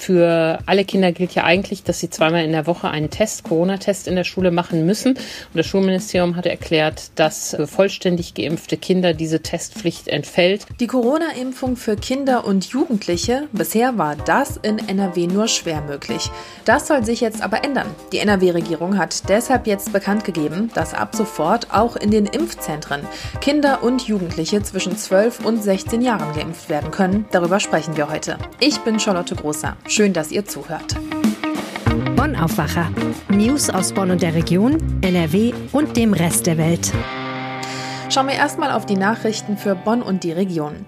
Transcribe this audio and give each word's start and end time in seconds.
Für 0.00 0.60
alle 0.64 0.86
Kinder 0.86 1.12
gilt 1.12 1.34
ja 1.34 1.44
eigentlich, 1.44 1.82
dass 1.84 2.00
sie 2.00 2.08
zweimal 2.08 2.42
in 2.42 2.52
der 2.52 2.66
Woche 2.66 2.88
einen 2.88 3.10
Test, 3.10 3.44
Corona-Test 3.44 4.08
in 4.08 4.16
der 4.16 4.24
Schule 4.24 4.50
machen 4.50 4.86
müssen. 4.86 5.10
Und 5.10 5.18
das 5.52 5.66
Schulministerium 5.66 6.36
hat 6.36 6.46
erklärt, 6.46 7.10
dass 7.16 7.50
für 7.54 7.66
vollständig 7.66 8.32
geimpfte 8.32 8.78
Kinder 8.78 9.12
diese 9.12 9.42
Testpflicht 9.42 10.08
entfällt. 10.08 10.64
Die 10.80 10.86
Corona-Impfung 10.86 11.76
für 11.76 11.96
Kinder 11.96 12.46
und 12.46 12.64
Jugendliche, 12.64 13.48
bisher 13.52 13.98
war 13.98 14.16
das 14.16 14.56
in 14.56 14.78
NRW 14.78 15.26
nur 15.26 15.48
schwer 15.48 15.82
möglich. 15.82 16.30
Das 16.64 16.86
soll 16.86 17.04
sich 17.04 17.20
jetzt 17.20 17.42
aber 17.42 17.62
ändern. 17.62 17.88
Die 18.14 18.20
NRW-Regierung 18.20 18.96
hat 18.96 19.28
deshalb 19.28 19.66
jetzt 19.66 19.92
bekannt 19.92 20.24
gegeben, 20.24 20.70
dass 20.74 20.94
ab 20.94 21.14
sofort 21.14 21.74
auch 21.74 21.96
in 21.96 22.10
den 22.10 22.24
Impfzentren 22.24 23.02
Kinder 23.42 23.82
und 23.82 24.08
Jugendliche 24.08 24.62
zwischen 24.62 24.96
12 24.96 25.44
und 25.44 25.62
16 25.62 26.00
Jahren 26.00 26.34
geimpft 26.34 26.70
werden 26.70 26.90
können. 26.90 27.26
Darüber 27.32 27.60
sprechen 27.60 27.98
wir 27.98 28.10
heute. 28.10 28.38
Ich 28.60 28.78
bin 28.78 28.98
Charlotte 28.98 29.34
Großer. 29.34 29.76
Schön, 29.90 30.12
dass 30.12 30.30
ihr 30.30 30.46
zuhört. 30.46 30.94
Bonn 32.14 32.36
Aufwacher. 32.36 32.92
News 33.28 33.68
aus 33.70 33.92
Bonn 33.92 34.12
und 34.12 34.22
der 34.22 34.34
Region, 34.34 34.78
NRW 35.02 35.52
und 35.72 35.96
dem 35.96 36.12
Rest 36.12 36.46
der 36.46 36.58
Welt. 36.58 36.92
Schauen 38.08 38.28
wir 38.28 38.34
erstmal 38.34 38.70
auf 38.70 38.86
die 38.86 38.94
Nachrichten 38.94 39.58
für 39.58 39.74
Bonn 39.74 40.00
und 40.00 40.22
die 40.22 40.30
Region. 40.30 40.86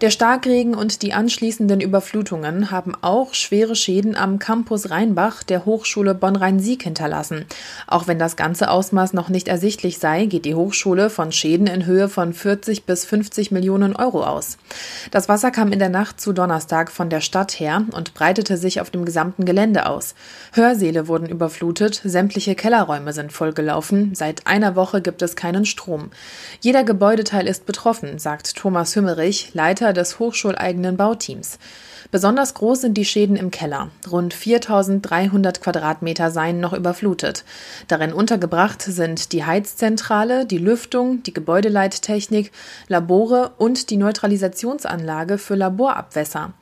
Der 0.00 0.08
Starkregen 0.08 0.74
und 0.74 1.02
die 1.02 1.12
anschließenden 1.12 1.82
Überflutungen 1.82 2.70
haben 2.70 2.94
auch 3.02 3.34
schwere 3.34 3.76
Schäden 3.76 4.16
am 4.16 4.38
Campus 4.38 4.88
Rheinbach 4.88 5.42
der 5.42 5.66
Hochschule 5.66 6.14
Bonn-Rhein-Sieg 6.14 6.84
hinterlassen. 6.84 7.44
Auch 7.86 8.06
wenn 8.06 8.18
das 8.18 8.36
ganze 8.36 8.70
Ausmaß 8.70 9.12
noch 9.12 9.28
nicht 9.28 9.46
ersichtlich 9.46 9.98
sei, 9.98 10.24
geht 10.24 10.46
die 10.46 10.54
Hochschule 10.54 11.10
von 11.10 11.32
Schäden 11.32 11.66
in 11.66 11.84
Höhe 11.84 12.08
von 12.08 12.32
40 12.32 12.84
bis 12.84 13.04
50 13.04 13.50
Millionen 13.50 13.94
Euro 13.94 14.24
aus. 14.24 14.56
Das 15.10 15.28
Wasser 15.28 15.50
kam 15.50 15.70
in 15.70 15.78
der 15.78 15.90
Nacht 15.90 16.18
zu 16.18 16.32
Donnerstag 16.32 16.90
von 16.90 17.10
der 17.10 17.20
Stadt 17.20 17.60
her 17.60 17.82
und 17.92 18.14
breitete 18.14 18.56
sich 18.56 18.80
auf 18.80 18.88
dem 18.88 19.04
gesamten 19.04 19.44
Gelände 19.44 19.84
aus. 19.84 20.14
Hörsäle 20.54 21.08
wurden 21.08 21.28
überflutet, 21.28 22.00
sämtliche 22.02 22.54
Kellerräume 22.54 23.12
sind 23.12 23.34
vollgelaufen, 23.34 24.14
seit 24.14 24.46
einer 24.46 24.76
Woche 24.76 25.02
gibt 25.02 25.20
es 25.20 25.36
keinen 25.36 25.66
Strom. 25.66 26.10
Jeder 26.62 26.84
Gebäudeteil 26.84 27.46
ist 27.46 27.66
betroffen, 27.66 28.18
sagt 28.18 28.56
Thomas 28.56 28.96
Hümmerich, 28.96 29.50
Leiter 29.52 29.89
Leiter 29.90 29.92
des 29.92 30.18
hochschuleigenen 30.18 30.96
Bauteams. 30.96 31.58
Besonders 32.10 32.54
groß 32.54 32.80
sind 32.80 32.96
die 32.96 33.04
Schäden 33.04 33.36
im 33.36 33.52
Keller. 33.52 33.90
Rund 34.10 34.34
4300 34.34 35.60
Quadratmeter 35.60 36.32
seien 36.32 36.58
noch 36.58 36.72
überflutet. 36.72 37.44
Darin 37.86 38.12
untergebracht 38.12 38.82
sind 38.82 39.32
die 39.32 39.44
Heizzentrale, 39.44 40.44
die 40.44 40.58
Lüftung, 40.58 41.22
die 41.22 41.32
Gebäudeleittechnik, 41.32 42.50
Labore 42.88 43.52
und 43.58 43.90
die 43.90 43.96
Neutralisationsanlage 43.96 45.38
für 45.38 45.54
Laborabwässer. 45.54 46.52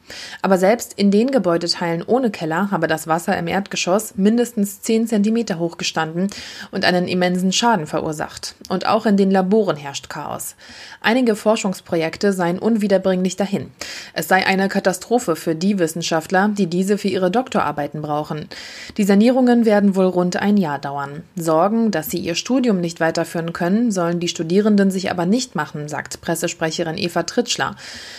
Aber 0.43 0.59
selbst 0.59 0.93
in 0.95 1.11
den 1.11 1.31
Gebäudeteilen 1.31 2.03
ohne 2.03 2.31
Keller 2.31 2.71
habe 2.71 2.87
das 2.87 3.07
Wasser 3.07 3.37
im 3.39 3.47
Erdgeschoss 3.47 4.15
mindestens 4.17 4.83
10 4.83 5.07
Zentimeter 5.07 5.59
hoch 5.59 5.79
gestanden 5.79 6.29
und 6.71 6.85
einen 6.85 7.09
immensen 7.09 7.53
Schaden 7.53 7.87
verursacht. 7.87 8.55
Und 8.69 8.87
auch 8.87 9.07
in 9.07 9.17
den 9.17 9.31
Laboren 9.31 9.77
herrscht 9.77 10.11
Chaos. 10.11 10.57
Einige 11.01 11.37
Forschungsprojekte 11.37 12.33
seien 12.33 12.59
unwiederbringlich 12.59 13.37
dahin. 13.37 13.71
Es 14.13 14.29
sei 14.29 14.47
eine 14.47 14.69
Katastrophe 14.69 15.37
für 15.39 15.55
die 15.55 15.79
Wissenschaftler, 15.79 16.51
die 16.53 16.67
diese 16.67 16.99
für 16.99 17.09
ihre 17.09 17.31
Doktorarbeiten 17.31 18.03
brauchen. 18.03 18.49
Die 18.97 19.05
Sanierungen 19.05 19.65
werden 19.65 19.97
wohl 19.97 20.07
rund 20.07 20.37
ein 20.37 20.57
Jahr 20.57 20.79
dauern. 20.79 21.23
Sorgen, 21.37 21.91
dass 21.91 22.11
sie 22.11 22.19
ihr 22.19 22.35
Studium 22.35 22.81
nicht 22.81 23.01
weiterführen 23.01 23.53
können, 23.53 23.91
sollen 23.91 24.21
die 24.21 24.29
Studierenden 24.29 24.91
sich 24.91 25.11
aber 25.11 25.25
nicht 25.25 25.55
machen, 25.55 25.89
sagt 25.89 26.21
Pressesprecherin 26.21 26.99
Eva 26.99 27.23
Tritschler. 27.23 27.77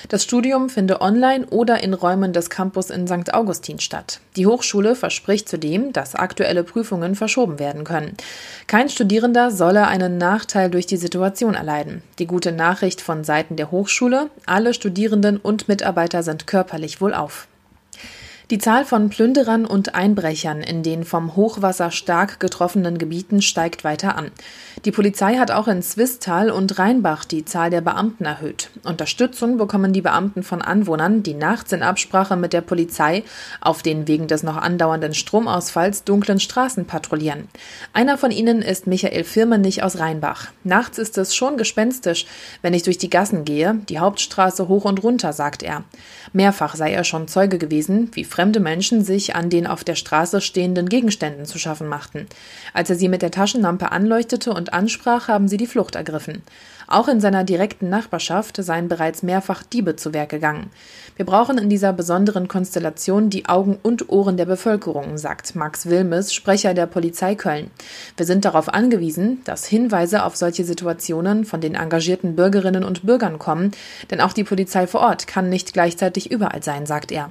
Das 0.07 0.23
Studium 0.23 0.69
finde 0.69 1.01
online 1.01 1.45
oder 1.47 1.83
in 1.83 1.93
Räumen 1.93 2.33
des 2.33 2.49
Campus 2.49 2.89
in 2.89 3.07
St. 3.07 3.33
Augustin 3.33 3.79
statt. 3.79 4.19
Die 4.35 4.47
Hochschule 4.47 4.95
verspricht 4.95 5.49
zudem, 5.49 5.93
dass 5.93 6.15
aktuelle 6.15 6.63
Prüfungen 6.63 7.15
verschoben 7.15 7.59
werden 7.59 7.83
können. 7.83 8.15
Kein 8.67 8.89
Studierender 8.89 9.51
solle 9.51 9.87
einen 9.87 10.17
Nachteil 10.17 10.69
durch 10.69 10.85
die 10.85 10.97
Situation 10.97 11.55
erleiden. 11.55 12.01
Die 12.19 12.27
gute 12.27 12.51
Nachricht 12.51 13.01
von 13.01 13.23
Seiten 13.23 13.55
der 13.55 13.71
Hochschule, 13.71 14.29
alle 14.45 14.73
Studierenden 14.73 15.37
und 15.37 15.67
Mitarbeiter 15.67 16.23
sind 16.23 16.47
körperlich 16.47 17.01
wohlauf. 17.09 17.48
Die 18.51 18.57
Zahl 18.57 18.83
von 18.83 19.09
Plünderern 19.09 19.67
und 19.67 19.93
Einbrechern 19.93 20.61
in 20.61 20.81
den 20.81 21.03
vom 21.03 21.35
Hochwasser 21.35 21.91
stark 21.91 22.39
getroffenen 22.39 22.97
Gebieten 22.97 23.43
steigt 23.43 23.83
weiter 23.83 24.17
an. 24.17 24.31
Die 24.85 24.91
Polizei 24.91 25.35
hat 25.35 25.51
auch 25.51 25.67
in 25.67 25.83
Zwistal 25.83 26.49
und 26.49 26.79
Rheinbach 26.79 27.25
die 27.25 27.45
Zahl 27.45 27.69
der 27.69 27.81
Beamten 27.81 28.25
erhöht. 28.25 28.71
Unterstützung 28.83 29.59
bekommen 29.59 29.93
die 29.93 30.01
Beamten 30.01 30.41
von 30.41 30.63
Anwohnern, 30.63 31.21
die 31.21 31.35
nachts 31.35 31.73
in 31.73 31.83
Absprache 31.83 32.37
mit 32.37 32.51
der 32.51 32.61
Polizei 32.61 33.23
auf 33.61 33.83
den 33.83 34.07
wegen 34.07 34.27
des 34.27 34.41
noch 34.41 34.57
andauernden 34.57 35.13
Stromausfalls 35.13 36.03
dunklen 36.03 36.39
Straßen 36.39 36.85
patrouillieren. 36.85 37.49
Einer 37.93 38.17
von 38.17 38.31
ihnen 38.31 38.63
ist 38.63 38.87
Michael 38.87 39.25
Firmenich 39.25 39.83
aus 39.83 39.99
Rheinbach. 39.99 40.47
Nachts 40.63 40.97
ist 40.97 41.19
es 41.19 41.35
schon 41.35 41.57
gespenstisch, 41.57 42.25
wenn 42.63 42.73
ich 42.73 42.81
durch 42.81 42.97
die 42.97 43.11
Gassen 43.11 43.45
gehe, 43.45 43.75
die 43.89 43.99
Hauptstraße 43.99 44.67
hoch 44.67 44.85
und 44.85 45.03
runter, 45.03 45.33
sagt 45.33 45.61
er. 45.61 45.83
Mehrfach 46.33 46.75
sei 46.75 46.93
er 46.93 47.03
schon 47.03 47.27
Zeuge 47.27 47.59
gewesen, 47.59 48.09
wie 48.13 48.23
fremde 48.39 48.61
Menschen 48.61 49.03
sich 49.03 49.35
an 49.35 49.49
den 49.49 49.67
auf 49.67 49.83
der 49.83 49.95
Straße 49.95 50.39
stehenden 50.39 50.87
Gegenständen 50.87 51.43
zu 51.43 51.59
schaffen 51.59 51.89
machten. 51.89 52.25
Als 52.73 52.89
er 52.89 52.95
sie 52.95 53.09
mit 53.09 53.21
der 53.21 53.31
Taschenlampe 53.31 53.91
anleuchtete 53.91 54.53
und 54.53 54.71
ansprach, 54.71 55.27
haben 55.27 55.49
sie 55.49 55.57
die 55.57 55.67
Flucht 55.67 55.95
ergriffen. 55.95 56.41
Auch 56.91 57.07
in 57.07 57.21
seiner 57.21 57.43
direkten 57.43 57.87
Nachbarschaft 57.87 58.57
seien 58.63 58.87
bereits 58.87 59.21
mehrfach 59.21 59.61
Diebe 59.61 59.95
zu 59.95 60.11
Werk 60.11 60.29
gegangen. 60.29 60.71
Wir 61.17 61.25
brauchen 61.25 61.59
in 61.59 61.69
dieser 61.69 61.93
besonderen 61.93 62.47
Konstellation 62.47 63.29
die 63.29 63.45
Augen 63.45 63.77
und 63.83 64.09
Ohren 64.09 64.37
der 64.37 64.45
Bevölkerung, 64.45 65.19
sagt 65.19 65.55
Max 65.55 65.85
Wilmes, 65.85 66.33
Sprecher 66.33 66.73
der 66.73 66.87
Polizei 66.87 67.35
Köln. 67.35 67.69
Wir 68.17 68.25
sind 68.25 68.43
darauf 68.43 68.73
angewiesen, 68.73 69.41
dass 69.43 69.67
Hinweise 69.67 70.23
auf 70.23 70.35
solche 70.35 70.63
Situationen 70.63 71.45
von 71.45 71.61
den 71.61 71.75
engagierten 71.75 72.35
Bürgerinnen 72.35 72.83
und 72.83 73.05
Bürgern 73.05 73.37
kommen, 73.37 73.71
denn 74.09 74.19
auch 74.19 74.33
die 74.33 74.43
Polizei 74.43 74.87
vor 74.87 75.01
Ort 75.01 75.27
kann 75.27 75.49
nicht 75.49 75.73
gleichzeitig 75.73 76.31
überall 76.31 76.63
sein, 76.63 76.87
sagt 76.87 77.11
er. 77.11 77.29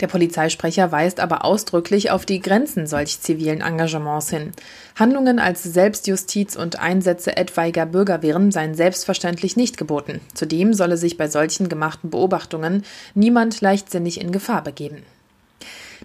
Der 0.00 0.06
Polizeisprecher 0.06 0.92
weist 0.92 1.20
aber 1.20 1.44
ausdrücklich 1.44 2.10
auf 2.10 2.24
die 2.24 2.40
Grenzen 2.40 2.86
solch 2.86 3.20
zivilen 3.20 3.60
Engagements 3.60 4.30
hin. 4.30 4.52
Handlungen 4.96 5.40
als 5.40 5.64
Selbstjustiz 5.64 6.54
und 6.54 6.78
Einsätze 6.78 7.36
etwaiger 7.36 7.84
Bürgerwehren 7.84 8.52
seien 8.52 8.74
selbst 8.74 8.93
selbstverständlich 8.94 9.56
nicht 9.56 9.76
geboten. 9.76 10.20
Zudem 10.34 10.72
solle 10.72 10.96
sich 10.96 11.16
bei 11.16 11.26
solchen 11.26 11.68
gemachten 11.68 12.10
Beobachtungen 12.10 12.84
niemand 13.14 13.60
leichtsinnig 13.60 14.20
in 14.20 14.30
Gefahr 14.30 14.62
begeben. 14.62 15.02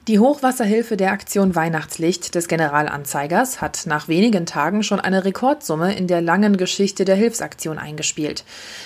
Die 0.10 0.18
Hochwasserhilfe 0.18 0.98
der 0.98 1.12
Aktion 1.12 1.54
Weihnachtslicht 1.54 2.34
des 2.34 2.48
Generalanzeigers 2.48 3.62
hat 3.62 3.84
nach 3.86 4.08
wenigen 4.08 4.48
Tagen 4.48 4.82
schon 4.82 5.00
eine 5.00 5.24
Rekordsumme 5.24 5.96
in 5.96 6.08
der 6.08 6.20
langen 6.20 6.58
Geschichte 6.58 7.06
der 7.06 7.16
Hilfsaktion 7.16 7.78
eingespielt. 7.78 8.44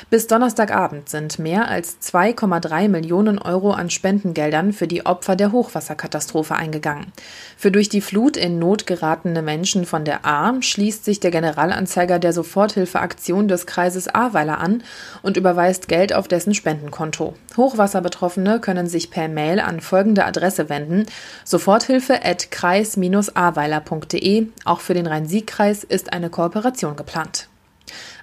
Bis 0.10 0.28
Donnerstagabend 0.28 1.08
sind 1.08 1.40
mehr 1.40 1.70
als 1.70 1.96
2,3 2.02 2.90
Millionen 2.90 3.40
Euro 3.40 3.72
an 3.72 3.90
Spendengeldern 3.90 4.74
für 4.74 4.86
die 4.86 5.06
Opfer 5.06 5.38
der 5.38 5.54
Hochwasserkatastrophe 5.54 6.56
eingegangen. 6.56 7.14
Für 7.56 7.72
durch 7.72 7.88
die 7.88 8.02
Flut 8.02 8.36
in 8.36 8.60
Not 8.60 8.86
geratene 8.86 9.42
Menschen 9.42 9.86
von 9.86 10.04
der 10.04 10.26
A 10.26 10.62
schließt 10.62 11.06
sich 11.06 11.22
der 11.22 11.32
Generalanzeiger 11.32 12.20
der 12.20 12.34
Soforthilfeaktion 12.34 13.48
des 13.48 13.66
Kreises 13.66 14.14
Ahrweiler 14.14 14.60
an 14.60 14.84
und 15.22 15.38
überweist 15.38 15.88
Geld 15.88 16.12
auf 16.14 16.28
dessen 16.28 16.54
Spendenkonto. 16.54 17.34
Hochwasserbetroffene 17.56 18.60
können 18.60 18.88
sich 18.88 19.10
per 19.10 19.30
Mail 19.30 19.62
an 19.62 19.80
folgende 19.80 20.26
Adresse 20.26 20.68
wenden: 20.68 21.06
Soforthilfe 21.46 22.24
at 22.24 22.52
kreis-ahrweiler.de. 22.52 24.48
Auch 24.66 24.80
für 24.80 24.94
den 24.94 25.08
Rhein-Sieg-Kreis 25.08 25.84
ist 25.84 26.14
eine 26.14 26.30
Kooperation 26.30 26.96
geplant. 26.96 27.48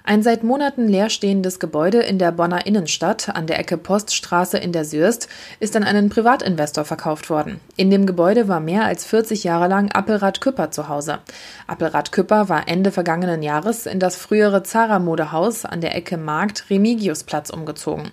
Ein 0.03 0.23
seit 0.23 0.43
Monaten 0.43 0.87
leerstehendes 0.87 1.59
Gebäude 1.59 1.99
in 1.99 2.17
der 2.17 2.31
Bonner 2.31 2.65
Innenstadt 2.65 3.29
an 3.29 3.45
der 3.45 3.59
Ecke 3.59 3.77
Poststraße 3.77 4.57
in 4.57 4.71
der 4.71 4.83
Sürst 4.83 5.27
ist 5.59 5.75
an 5.75 5.83
einen 5.83 6.09
Privatinvestor 6.09 6.85
verkauft 6.85 7.29
worden. 7.29 7.59
In 7.75 7.91
dem 7.91 8.07
Gebäude 8.07 8.47
war 8.47 8.59
mehr 8.59 8.85
als 8.85 9.05
40 9.05 9.43
Jahre 9.43 9.67
lang 9.67 9.91
Appelrad 9.91 10.41
Küpper 10.41 10.71
zu 10.71 10.89
Hause. 10.89 11.19
Appelrad 11.67 12.11
Küpper 12.11 12.49
war 12.49 12.67
Ende 12.67 12.91
vergangenen 12.91 13.43
Jahres 13.43 13.85
in 13.85 13.99
das 13.99 14.15
frühere 14.15 14.63
Zara 14.63 14.97
Modehaus 14.97 15.65
an 15.65 15.81
der 15.81 15.95
Ecke 15.95 16.17
Markt 16.17 16.69
Remigiusplatz 16.71 17.51
umgezogen. 17.51 18.09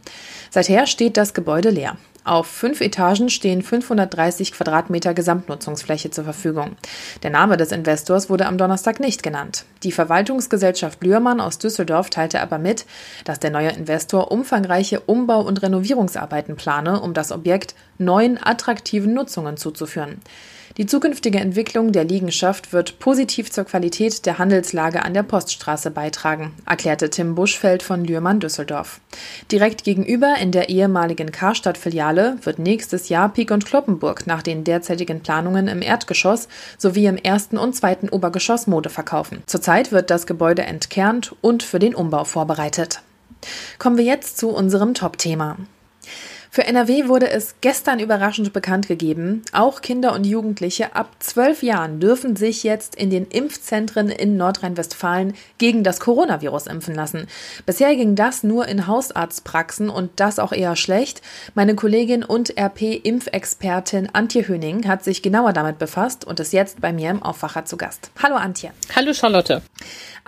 Seither 0.50 0.86
steht 0.86 1.16
das 1.16 1.32
Gebäude 1.32 1.70
leer. 1.70 1.96
Auf 2.28 2.46
fünf 2.46 2.82
Etagen 2.82 3.30
stehen 3.30 3.62
530 3.62 4.52
Quadratmeter 4.52 5.14
Gesamtnutzungsfläche 5.14 6.10
zur 6.10 6.24
Verfügung. 6.24 6.76
Der 7.22 7.30
Name 7.30 7.56
des 7.56 7.72
Investors 7.72 8.28
wurde 8.28 8.44
am 8.44 8.58
Donnerstag 8.58 9.00
nicht 9.00 9.22
genannt. 9.22 9.64
Die 9.82 9.92
Verwaltungsgesellschaft 9.92 11.02
Lührmann 11.02 11.40
aus 11.40 11.56
Düsseldorf 11.56 12.10
teilte 12.10 12.42
aber 12.42 12.58
mit, 12.58 12.84
dass 13.24 13.40
der 13.40 13.50
neue 13.50 13.70
Investor 13.70 14.30
umfangreiche 14.30 15.00
Umbau- 15.00 15.40
und 15.40 15.62
Renovierungsarbeiten 15.62 16.56
plane, 16.56 17.00
um 17.00 17.14
das 17.14 17.32
Objekt 17.32 17.74
neuen 17.96 18.38
attraktiven 18.44 19.14
Nutzungen 19.14 19.56
zuzuführen. 19.56 20.20
Die 20.78 20.86
zukünftige 20.86 21.40
Entwicklung 21.40 21.90
der 21.90 22.04
Liegenschaft 22.04 22.72
wird 22.72 23.00
positiv 23.00 23.50
zur 23.50 23.64
Qualität 23.64 24.24
der 24.26 24.38
Handelslage 24.38 25.04
an 25.04 25.12
der 25.12 25.24
Poststraße 25.24 25.90
beitragen, 25.90 26.54
erklärte 26.66 27.10
Tim 27.10 27.34
Buschfeld 27.34 27.82
von 27.82 28.04
Lührmann 28.04 28.38
Düsseldorf. 28.38 29.00
Direkt 29.50 29.82
gegenüber 29.82 30.36
in 30.40 30.52
der 30.52 30.68
ehemaligen 30.68 31.32
Karstadt-Filiale 31.32 32.38
wird 32.42 32.60
nächstes 32.60 33.08
Jahr 33.08 33.28
Pik 33.28 33.50
und 33.50 33.66
Kloppenburg 33.66 34.28
nach 34.28 34.40
den 34.40 34.62
derzeitigen 34.62 35.18
Planungen 35.20 35.66
im 35.66 35.82
Erdgeschoss 35.82 36.46
sowie 36.78 37.06
im 37.06 37.16
ersten 37.16 37.58
und 37.58 37.74
zweiten 37.74 38.08
Obergeschoss 38.08 38.68
Mode 38.68 38.88
verkaufen. 38.88 39.42
Zurzeit 39.46 39.90
wird 39.90 40.10
das 40.10 40.28
Gebäude 40.28 40.62
entkernt 40.62 41.34
und 41.40 41.64
für 41.64 41.80
den 41.80 41.96
Umbau 41.96 42.22
vorbereitet. 42.22 43.02
Kommen 43.80 43.96
wir 43.96 44.04
jetzt 44.04 44.38
zu 44.38 44.50
unserem 44.50 44.94
Top-Thema. 44.94 45.56
Für 46.50 46.66
NRW 46.66 47.08
wurde 47.08 47.30
es 47.30 47.56
gestern 47.60 48.00
überraschend 48.00 48.52
bekannt 48.52 48.88
gegeben, 48.88 49.42
auch 49.52 49.82
Kinder 49.82 50.14
und 50.14 50.24
Jugendliche 50.24 50.96
ab 50.96 51.10
zwölf 51.18 51.62
Jahren 51.62 52.00
dürfen 52.00 52.36
sich 52.36 52.62
jetzt 52.62 52.94
in 52.94 53.10
den 53.10 53.26
Impfzentren 53.26 54.08
in 54.08 54.36
Nordrhein-Westfalen 54.38 55.34
gegen 55.58 55.84
das 55.84 56.00
Coronavirus 56.00 56.66
impfen 56.66 56.94
lassen. 56.94 57.26
Bisher 57.66 57.94
ging 57.96 58.14
das 58.14 58.44
nur 58.44 58.66
in 58.66 58.86
Hausarztpraxen 58.86 59.90
und 59.90 60.10
das 60.16 60.38
auch 60.38 60.52
eher 60.52 60.74
schlecht. 60.74 61.20
Meine 61.54 61.74
Kollegin 61.74 62.24
und 62.24 62.56
RP-Impfexpertin 62.58 64.08
Antje 64.14 64.48
Höning 64.48 64.88
hat 64.88 65.04
sich 65.04 65.22
genauer 65.22 65.52
damit 65.52 65.78
befasst 65.78 66.24
und 66.24 66.40
ist 66.40 66.54
jetzt 66.54 66.80
bei 66.80 66.92
mir 66.92 67.10
im 67.10 67.22
Aufwacher 67.22 67.66
zu 67.66 67.76
Gast. 67.76 68.10
Hallo 68.22 68.36
Antje. 68.36 68.70
Hallo 68.96 69.12
Charlotte. 69.12 69.62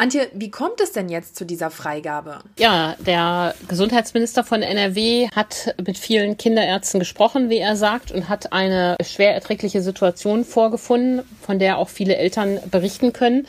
Antje, 0.00 0.30
wie 0.32 0.50
kommt 0.50 0.80
es 0.80 0.92
denn 0.92 1.10
jetzt 1.10 1.36
zu 1.36 1.44
dieser 1.44 1.70
Freigabe? 1.70 2.38
Ja, 2.58 2.96
der 3.00 3.54
Gesundheitsminister 3.68 4.44
von 4.44 4.62
NRW 4.62 5.28
hat 5.36 5.74
mit 5.84 5.98
vielen 5.98 6.38
Kinderärzten 6.38 7.00
gesprochen, 7.00 7.50
wie 7.50 7.58
er 7.58 7.76
sagt, 7.76 8.10
und 8.10 8.30
hat 8.30 8.50
eine 8.50 8.96
schwer 9.04 9.34
erträgliche 9.34 9.82
Situation 9.82 10.46
vorgefunden, 10.46 11.20
von 11.50 11.58
der 11.58 11.78
auch 11.78 11.88
viele 11.88 12.14
Eltern 12.14 12.60
berichten 12.70 13.12
können. 13.12 13.44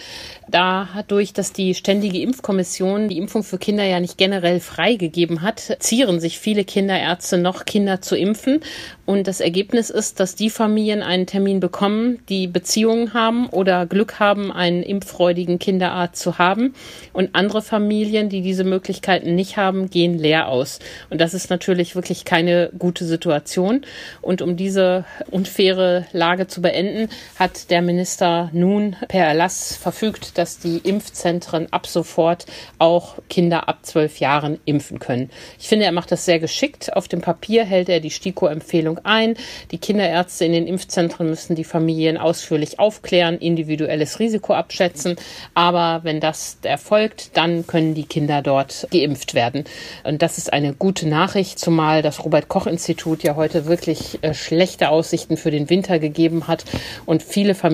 Dadurch, 0.49 1.33
dass 1.33 1.53
die 1.53 1.75
Ständige 1.75 2.19
Impfkommission 2.19 3.09
die 3.09 3.19
Impfung 3.19 3.43
für 3.43 3.59
Kinder 3.59 3.83
ja 3.83 3.99
nicht 3.99 4.17
generell 4.17 4.59
freigegeben 4.59 5.43
hat, 5.43 5.77
zieren 5.77 6.19
sich 6.19 6.39
viele 6.39 6.65
Kinderärzte 6.65 7.37
noch, 7.37 7.63
Kinder 7.65 8.01
zu 8.01 8.17
impfen. 8.17 8.61
Und 9.05 9.27
das 9.27 9.39
Ergebnis 9.39 9.89
ist, 9.89 10.19
dass 10.19 10.35
die 10.35 10.49
Familien 10.49 11.03
einen 11.03 11.27
Termin 11.27 11.59
bekommen, 11.59 12.19
die 12.27 12.47
Beziehungen 12.47 13.13
haben 13.13 13.47
oder 13.49 13.85
Glück 13.85 14.19
haben, 14.19 14.51
einen 14.51 14.83
impffreudigen 14.83 15.59
Kinderarzt 15.59 16.21
zu 16.21 16.37
haben. 16.37 16.73
Und 17.13 17.29
andere 17.33 17.61
Familien, 17.61 18.29
die 18.29 18.41
diese 18.41 18.63
Möglichkeiten 18.63 19.35
nicht 19.35 19.57
haben, 19.57 19.89
gehen 19.89 20.17
leer 20.17 20.47
aus. 20.47 20.79
Und 21.09 21.21
das 21.21 21.33
ist 21.33 21.49
natürlich 21.49 21.95
wirklich 21.95 22.25
keine 22.25 22.71
gute 22.77 23.05
Situation. 23.05 23.81
Und 24.21 24.41
um 24.41 24.57
diese 24.57 25.05
unfaire 25.29 26.07
Lage 26.13 26.47
zu 26.47 26.61
beenden, 26.61 27.09
hat 27.37 27.69
der 27.69 27.81
Minister 27.91 28.49
nun 28.53 28.95
per 29.09 29.25
Erlass 29.25 29.75
verfügt, 29.75 30.37
dass 30.37 30.59
die 30.59 30.77
Impfzentren 30.77 31.67
ab 31.73 31.85
sofort 31.85 32.45
auch 32.79 33.15
Kinder 33.29 33.67
ab 33.67 33.79
zwölf 33.81 34.21
Jahren 34.21 34.59
impfen 34.63 34.99
können. 34.99 35.29
Ich 35.59 35.67
finde, 35.67 35.83
er 35.83 35.91
macht 35.91 36.09
das 36.09 36.23
sehr 36.23 36.39
geschickt. 36.39 36.93
Auf 36.95 37.09
dem 37.09 37.19
Papier 37.19 37.65
hält 37.65 37.89
er 37.89 37.99
die 37.99 38.09
STIKO-Empfehlung 38.09 38.99
ein. 39.03 39.35
Die 39.71 39.77
Kinderärzte 39.77 40.45
in 40.45 40.53
den 40.53 40.67
Impfzentren 40.67 41.29
müssen 41.29 41.57
die 41.57 41.65
Familien 41.65 42.17
ausführlich 42.17 42.79
aufklären, 42.79 43.37
individuelles 43.37 44.19
Risiko 44.19 44.53
abschätzen. 44.53 45.17
Aber 45.53 46.05
wenn 46.05 46.21
das 46.21 46.59
erfolgt, 46.61 47.35
dann 47.35 47.67
können 47.67 47.93
die 47.93 48.05
Kinder 48.05 48.41
dort 48.41 48.87
geimpft 48.91 49.33
werden. 49.33 49.65
Und 50.05 50.21
das 50.21 50.37
ist 50.37 50.53
eine 50.53 50.73
gute 50.73 51.09
Nachricht, 51.09 51.59
zumal 51.59 52.01
das 52.01 52.23
Robert 52.23 52.47
Koch 52.47 52.67
Institut 52.67 53.23
ja 53.23 53.35
heute 53.35 53.65
wirklich 53.65 54.19
äh, 54.21 54.33
schlechte 54.33 54.87
Aussichten 54.87 55.35
für 55.35 55.51
den 55.51 55.69
Winter 55.69 55.99
gegeben 55.99 56.47
hat 56.47 56.63
und 57.05 57.21
viele 57.21 57.53
Familien 57.53 57.70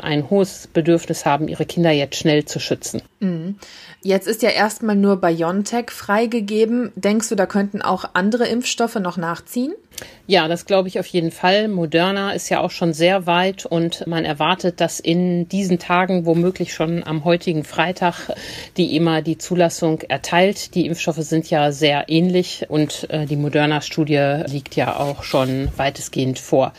ein 0.00 0.30
hohes 0.30 0.68
Bedürfnis 0.72 1.24
haben, 1.24 1.48
ihre 1.48 1.66
Kinder 1.66 1.90
jetzt 1.90 2.16
schnell 2.16 2.44
zu 2.44 2.60
schützen. 2.60 3.02
Mhm. 3.20 3.56
Jetzt 4.02 4.28
ist 4.28 4.42
ja 4.42 4.50
erstmal 4.50 4.94
nur 4.94 5.20
BioNTech 5.20 5.90
freigegeben. 5.90 6.92
Denkst 6.94 7.28
du, 7.28 7.34
da 7.34 7.46
könnten 7.46 7.82
auch 7.82 8.04
andere 8.14 8.46
Impfstoffe 8.46 8.94
noch 8.96 9.16
nachziehen? 9.16 9.74
Ja, 10.26 10.46
das 10.46 10.66
glaube 10.66 10.86
ich 10.86 11.00
auf 11.00 11.06
jeden 11.06 11.32
Fall. 11.32 11.66
Moderna 11.66 12.32
ist 12.32 12.48
ja 12.48 12.60
auch 12.60 12.70
schon 12.70 12.92
sehr 12.92 13.26
weit 13.26 13.66
und 13.66 14.06
man 14.06 14.24
erwartet, 14.24 14.80
dass 14.80 15.00
in 15.00 15.48
diesen 15.48 15.80
Tagen 15.80 16.26
womöglich 16.26 16.72
schon 16.72 17.02
am 17.04 17.24
heutigen 17.24 17.64
Freitag 17.64 18.30
die 18.76 18.94
EMA 18.96 19.22
die 19.22 19.38
Zulassung 19.38 20.02
erteilt. 20.02 20.74
Die 20.76 20.86
Impfstoffe 20.86 21.16
sind 21.16 21.50
ja 21.50 21.72
sehr 21.72 22.08
ähnlich 22.08 22.66
und 22.68 23.10
äh, 23.10 23.26
die 23.26 23.36
Moderna-Studie 23.36 24.44
liegt 24.46 24.76
ja 24.76 24.96
auch 24.96 25.24
schon 25.24 25.68
weitestgehend 25.76 26.38
vor 26.38 26.72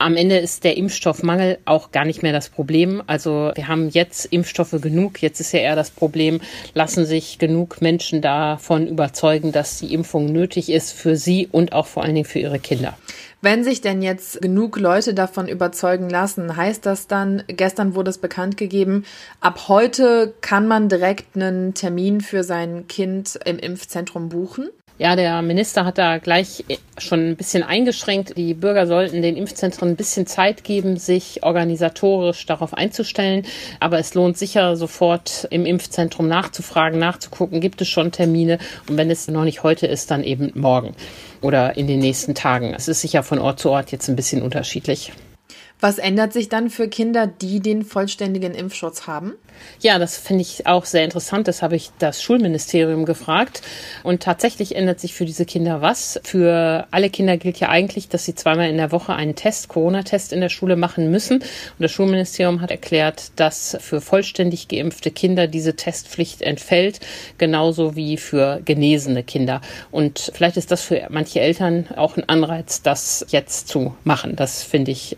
am 0.00 0.16
Ende 0.16 0.38
ist 0.38 0.64
der 0.64 0.78
Impfstoffmangel 0.78 1.58
auch 1.66 1.92
gar 1.92 2.06
nicht 2.06 2.22
mehr 2.22 2.32
das 2.32 2.48
Problem. 2.48 3.02
Also 3.06 3.52
wir 3.54 3.68
haben 3.68 3.90
jetzt 3.90 4.24
Impfstoffe 4.24 4.74
genug. 4.80 5.20
Jetzt 5.20 5.40
ist 5.40 5.52
ja 5.52 5.60
eher 5.60 5.76
das 5.76 5.90
Problem, 5.90 6.40
lassen 6.72 7.04
sich 7.04 7.38
genug 7.38 7.82
Menschen 7.82 8.22
davon 8.22 8.86
überzeugen, 8.86 9.52
dass 9.52 9.78
die 9.78 9.92
Impfung 9.92 10.26
nötig 10.32 10.70
ist 10.70 10.92
für 10.92 11.16
sie 11.16 11.48
und 11.52 11.74
auch 11.74 11.86
vor 11.86 12.02
allen 12.02 12.14
Dingen 12.14 12.24
für 12.24 12.38
ihre 12.38 12.58
Kinder. 12.58 12.96
Wenn 13.42 13.64
sich 13.64 13.80
denn 13.80 14.02
jetzt 14.02 14.42
genug 14.42 14.78
Leute 14.78 15.14
davon 15.14 15.48
überzeugen 15.48 16.10
lassen, 16.10 16.56
heißt 16.56 16.84
das 16.84 17.06
dann, 17.06 17.42
gestern 17.46 17.94
wurde 17.94 18.10
es 18.10 18.18
bekannt 18.18 18.56
gegeben, 18.56 19.04
ab 19.40 19.68
heute 19.68 20.34
kann 20.42 20.66
man 20.66 20.88
direkt 20.88 21.36
einen 21.36 21.72
Termin 21.72 22.20
für 22.20 22.42
sein 22.42 22.86
Kind 22.86 23.38
im 23.46 23.58
Impfzentrum 23.58 24.28
buchen? 24.28 24.68
Ja, 25.00 25.16
der 25.16 25.40
Minister 25.40 25.86
hat 25.86 25.96
da 25.96 26.18
gleich 26.18 26.62
schon 26.98 27.30
ein 27.30 27.36
bisschen 27.36 27.62
eingeschränkt. 27.62 28.36
Die 28.36 28.52
Bürger 28.52 28.86
sollten 28.86 29.22
den 29.22 29.34
Impfzentren 29.34 29.88
ein 29.88 29.96
bisschen 29.96 30.26
Zeit 30.26 30.62
geben, 30.62 30.98
sich 30.98 31.42
organisatorisch 31.42 32.44
darauf 32.44 32.74
einzustellen. 32.74 33.46
Aber 33.80 33.98
es 33.98 34.12
lohnt 34.12 34.36
sicher, 34.36 34.76
sofort 34.76 35.48
im 35.50 35.64
Impfzentrum 35.64 36.28
nachzufragen, 36.28 36.98
nachzugucken, 36.98 37.62
gibt 37.62 37.80
es 37.80 37.88
schon 37.88 38.12
Termine. 38.12 38.58
Und 38.90 38.98
wenn 38.98 39.10
es 39.10 39.26
noch 39.26 39.44
nicht 39.44 39.62
heute 39.62 39.86
ist, 39.86 40.10
dann 40.10 40.22
eben 40.22 40.52
morgen 40.54 40.94
oder 41.40 41.78
in 41.78 41.86
den 41.86 42.00
nächsten 42.00 42.34
Tagen. 42.34 42.74
Es 42.74 42.86
ist 42.86 43.00
sicher 43.00 43.22
von 43.22 43.38
Ort 43.38 43.58
zu 43.58 43.70
Ort 43.70 43.92
jetzt 43.92 44.06
ein 44.10 44.16
bisschen 44.16 44.42
unterschiedlich. 44.42 45.12
Was 45.80 45.98
ändert 45.98 46.32
sich 46.32 46.48
dann 46.48 46.68
für 46.68 46.88
Kinder, 46.88 47.26
die 47.26 47.60
den 47.60 47.84
vollständigen 47.84 48.54
Impfschutz 48.54 49.06
haben? 49.06 49.34
Ja, 49.80 49.98
das 49.98 50.16
finde 50.16 50.42
ich 50.42 50.66
auch 50.66 50.84
sehr 50.84 51.04
interessant. 51.04 51.48
Das 51.48 51.62
habe 51.62 51.76
ich 51.76 51.90
das 51.98 52.22
Schulministerium 52.22 53.04
gefragt. 53.04 53.62
Und 54.02 54.22
tatsächlich 54.22 54.76
ändert 54.76 55.00
sich 55.00 55.14
für 55.14 55.24
diese 55.24 55.44
Kinder 55.44 55.80
was. 55.80 56.20
Für 56.24 56.86
alle 56.90 57.10
Kinder 57.10 57.36
gilt 57.36 57.60
ja 57.60 57.68
eigentlich, 57.68 58.08
dass 58.08 58.24
sie 58.24 58.34
zweimal 58.34 58.68
in 58.68 58.76
der 58.76 58.92
Woche 58.92 59.14
einen 59.14 59.34
Test, 59.34 59.68
Corona-Test 59.68 60.32
in 60.32 60.40
der 60.40 60.48
Schule 60.48 60.76
machen 60.76 61.10
müssen. 61.10 61.38
Und 61.38 61.78
das 61.78 61.92
Schulministerium 61.92 62.60
hat 62.60 62.70
erklärt, 62.70 63.32
dass 63.36 63.76
für 63.80 64.00
vollständig 64.00 64.68
geimpfte 64.68 65.10
Kinder 65.10 65.46
diese 65.46 65.76
Testpflicht 65.76 66.42
entfällt, 66.42 67.00
genauso 67.38 67.96
wie 67.96 68.16
für 68.16 68.60
genesene 68.64 69.22
Kinder. 69.22 69.60
Und 69.90 70.30
vielleicht 70.34 70.56
ist 70.56 70.70
das 70.70 70.82
für 70.82 71.06
manche 71.10 71.40
Eltern 71.40 71.86
auch 71.96 72.16
ein 72.16 72.28
Anreiz, 72.28 72.82
das 72.82 73.26
jetzt 73.30 73.68
zu 73.68 73.94
machen. 74.04 74.36
Das 74.36 74.62
finde 74.62 74.90
ich 74.90 75.16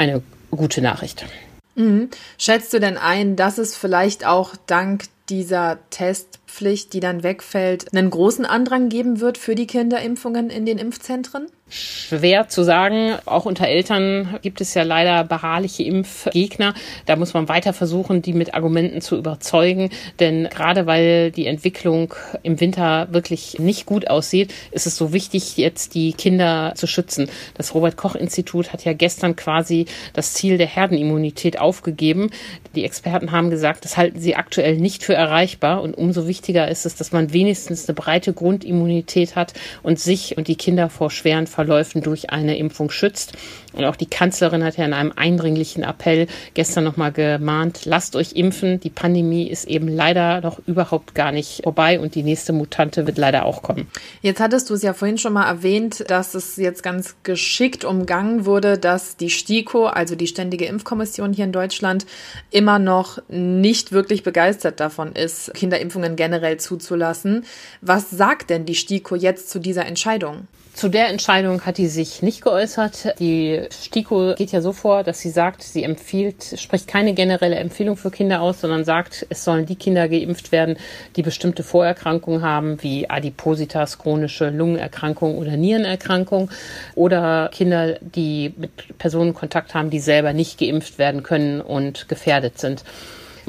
eine 0.00 0.22
gute 0.50 0.80
Nachricht. 0.80 1.26
Mhm. 1.74 2.08
Schätzt 2.38 2.72
du 2.72 2.80
denn 2.80 2.96
ein, 2.96 3.36
dass 3.36 3.58
es 3.58 3.76
vielleicht 3.76 4.26
auch 4.26 4.56
dank 4.66 5.04
dieser 5.28 5.78
Testpflicht, 5.90 6.92
die 6.92 7.00
dann 7.00 7.22
wegfällt, 7.22 7.94
einen 7.94 8.10
großen 8.10 8.44
Andrang 8.44 8.88
geben 8.88 9.20
wird 9.20 9.38
für 9.38 9.54
die 9.54 9.66
Kinderimpfungen 9.66 10.50
in 10.50 10.66
den 10.66 10.78
Impfzentren? 10.78 11.46
Schwer 11.70 12.48
zu 12.48 12.64
sagen. 12.64 13.14
Auch 13.26 13.46
unter 13.46 13.68
Eltern 13.68 14.38
gibt 14.42 14.60
es 14.60 14.74
ja 14.74 14.82
leider 14.82 15.22
beharrliche 15.22 15.84
Impfgegner. 15.84 16.74
Da 17.06 17.14
muss 17.14 17.32
man 17.32 17.48
weiter 17.48 17.72
versuchen, 17.72 18.22
die 18.22 18.32
mit 18.32 18.54
Argumenten 18.54 19.00
zu 19.00 19.16
überzeugen. 19.16 19.90
Denn 20.18 20.48
gerade 20.50 20.86
weil 20.86 21.30
die 21.30 21.46
Entwicklung 21.46 22.12
im 22.42 22.60
Winter 22.60 23.08
wirklich 23.12 23.60
nicht 23.60 23.86
gut 23.86 24.10
aussieht, 24.10 24.52
ist 24.72 24.88
es 24.88 24.96
so 24.96 25.12
wichtig, 25.12 25.56
jetzt 25.56 25.94
die 25.94 26.12
Kinder 26.12 26.72
zu 26.74 26.88
schützen. 26.88 27.30
Das 27.54 27.72
Robert 27.72 27.96
Koch 27.96 28.16
Institut 28.16 28.72
hat 28.72 28.84
ja 28.84 28.92
gestern 28.92 29.36
quasi 29.36 29.86
das 30.12 30.34
Ziel 30.34 30.58
der 30.58 30.66
Herdenimmunität 30.66 31.60
aufgegeben. 31.60 32.30
Die 32.74 32.84
Experten 32.84 33.30
haben 33.30 33.50
gesagt, 33.50 33.84
das 33.84 33.96
halten 33.96 34.18
sie 34.18 34.34
aktuell 34.34 34.76
nicht 34.76 35.04
für 35.04 35.14
erreichbar. 35.14 35.82
Und 35.82 35.96
umso 35.96 36.26
wichtiger 36.26 36.68
ist 36.68 36.84
es, 36.84 36.96
dass 36.96 37.12
man 37.12 37.32
wenigstens 37.32 37.88
eine 37.88 37.94
breite 37.94 38.32
Grundimmunität 38.32 39.36
hat 39.36 39.54
und 39.84 40.00
sich 40.00 40.36
und 40.36 40.48
die 40.48 40.56
Kinder 40.56 40.90
vor 40.90 41.10
schweren 41.10 41.46
Verläufen 41.60 42.00
durch 42.00 42.30
eine 42.30 42.56
Impfung 42.56 42.90
schützt. 42.90 43.34
Und 43.74 43.84
auch 43.84 43.94
die 43.94 44.06
Kanzlerin 44.06 44.64
hat 44.64 44.78
ja 44.78 44.86
in 44.86 44.94
einem 44.94 45.12
eindringlichen 45.14 45.84
Appell 45.84 46.26
gestern 46.54 46.84
nochmal 46.84 47.12
gemahnt, 47.12 47.84
lasst 47.84 48.16
euch 48.16 48.32
impfen. 48.32 48.80
Die 48.80 48.88
Pandemie 48.88 49.46
ist 49.46 49.68
eben 49.68 49.86
leider 49.86 50.40
noch 50.40 50.58
überhaupt 50.66 51.14
gar 51.14 51.32
nicht 51.32 51.60
vorbei 51.62 52.00
und 52.00 52.14
die 52.14 52.22
nächste 52.22 52.54
Mutante 52.54 53.06
wird 53.06 53.18
leider 53.18 53.44
auch 53.44 53.62
kommen. 53.62 53.88
Jetzt 54.22 54.40
hattest 54.40 54.70
du 54.70 54.74
es 54.74 54.82
ja 54.82 54.94
vorhin 54.94 55.18
schon 55.18 55.34
mal 55.34 55.46
erwähnt, 55.46 56.04
dass 56.08 56.34
es 56.34 56.56
jetzt 56.56 56.82
ganz 56.82 57.16
geschickt 57.24 57.84
umgangen 57.84 58.46
wurde, 58.46 58.78
dass 58.78 59.18
die 59.18 59.28
STIKO, 59.28 59.84
also 59.84 60.16
die 60.16 60.28
Ständige 60.28 60.64
Impfkommission 60.64 61.34
hier 61.34 61.44
in 61.44 61.52
Deutschland, 61.52 62.06
immer 62.50 62.78
noch 62.78 63.20
nicht 63.28 63.92
wirklich 63.92 64.22
begeistert 64.22 64.80
davon 64.80 65.12
ist, 65.12 65.52
Kinderimpfungen 65.52 66.16
generell 66.16 66.56
zuzulassen. 66.56 67.44
Was 67.82 68.08
sagt 68.08 68.48
denn 68.48 68.64
die 68.64 68.74
STIKO 68.74 69.14
jetzt 69.14 69.50
zu 69.50 69.58
dieser 69.58 69.84
Entscheidung? 69.84 70.48
Zu 70.72 70.88
der 70.88 71.08
Entscheidung 71.08 71.66
hat 71.66 71.78
die 71.78 71.88
sich 71.88 72.22
nicht 72.22 72.42
geäußert. 72.42 73.18
Die 73.18 73.62
STIKO 73.70 74.34
geht 74.36 74.52
ja 74.52 74.60
so 74.60 74.72
vor, 74.72 75.02
dass 75.02 75.18
sie 75.20 75.30
sagt, 75.30 75.62
sie 75.62 75.82
empfiehlt, 75.82 76.54
spricht 76.58 76.86
keine 76.86 77.12
generelle 77.12 77.56
Empfehlung 77.56 77.96
für 77.96 78.10
Kinder 78.10 78.40
aus, 78.40 78.60
sondern 78.60 78.84
sagt, 78.84 79.26
es 79.28 79.44
sollen 79.44 79.66
die 79.66 79.76
Kinder 79.76 80.08
geimpft 80.08 80.52
werden, 80.52 80.76
die 81.16 81.22
bestimmte 81.22 81.64
Vorerkrankungen 81.64 82.42
haben, 82.42 82.82
wie 82.82 83.10
Adipositas, 83.10 83.98
chronische 83.98 84.48
Lungenerkrankung 84.50 85.38
oder 85.38 85.56
Nierenerkrankung 85.56 86.50
oder 86.94 87.50
Kinder, 87.52 87.98
die 88.00 88.54
mit 88.56 88.96
Personen 88.98 89.34
Kontakt 89.34 89.74
haben, 89.74 89.90
die 89.90 90.00
selber 90.00 90.32
nicht 90.32 90.58
geimpft 90.58 90.98
werden 90.98 91.22
können 91.22 91.60
und 91.60 92.08
gefährdet 92.08 92.58
sind. 92.58 92.84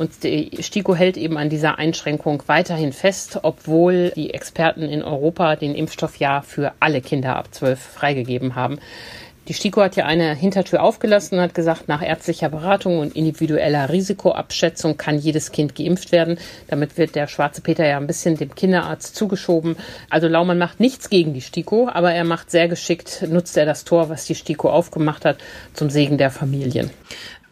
Und 0.02 0.24
die 0.24 0.50
STIKO 0.60 0.96
hält 0.96 1.16
eben 1.16 1.38
an 1.38 1.50
dieser 1.50 1.78
Einschränkung 1.78 2.42
weiterhin 2.48 2.92
fest, 2.92 3.42
obwohl 3.44 4.10
die 4.16 4.34
Experten 4.34 4.82
in 4.82 5.04
Europa 5.04 5.56
den 5.56 5.76
Impfstoff 5.76 6.16
ja 6.16 6.42
für 6.42 6.74
alle 6.80 7.02
Kinder 7.02 7.36
ab 7.36 7.54
12 7.54 7.80
freigegeben 7.80 8.56
haben. 8.56 8.80
Die 9.48 9.54
STIKO 9.54 9.84
hat 9.84 9.96
ja 9.96 10.06
eine 10.06 10.34
Hintertür 10.34 10.82
aufgelassen 10.82 11.36
und 11.38 11.42
hat 11.44 11.54
gesagt, 11.54 11.88
nach 11.88 12.02
ärztlicher 12.02 12.50
Beratung 12.50 12.98
und 12.98 13.16
individueller 13.16 13.92
Risikoabschätzung 13.92 14.98
kann 14.98 15.20
jedes 15.20 15.52
Kind 15.52 15.76
geimpft 15.76 16.12
werden. 16.12 16.40
Damit 16.68 16.98
wird 16.98 17.14
der 17.14 17.28
schwarze 17.28 17.62
Peter 17.62 17.88
ja 17.88 17.98
ein 17.98 18.08
bisschen 18.08 18.38
dem 18.38 18.56
Kinderarzt 18.56 19.16
zugeschoben. 19.16 19.76
Also 20.10 20.28
Laumann 20.28 20.58
macht 20.58 20.80
nichts 20.80 21.12
gegen 21.12 21.36
die 21.36 21.42
STIKO, 21.42 21.90
aber 21.94 22.12
er 22.12 22.24
macht 22.24 22.50
sehr 22.50 22.68
geschickt, 22.68 23.28
nutzt 23.30 23.56
er 23.56 23.68
das 23.68 23.84
Tor, 23.84 24.10
was 24.10 24.26
die 24.26 24.34
STIKO 24.34 24.72
aufgemacht 24.72 25.26
hat, 25.26 25.38
zum 25.74 25.92
Segen 25.92 26.18
der 26.18 26.32
Familien. 26.32 26.90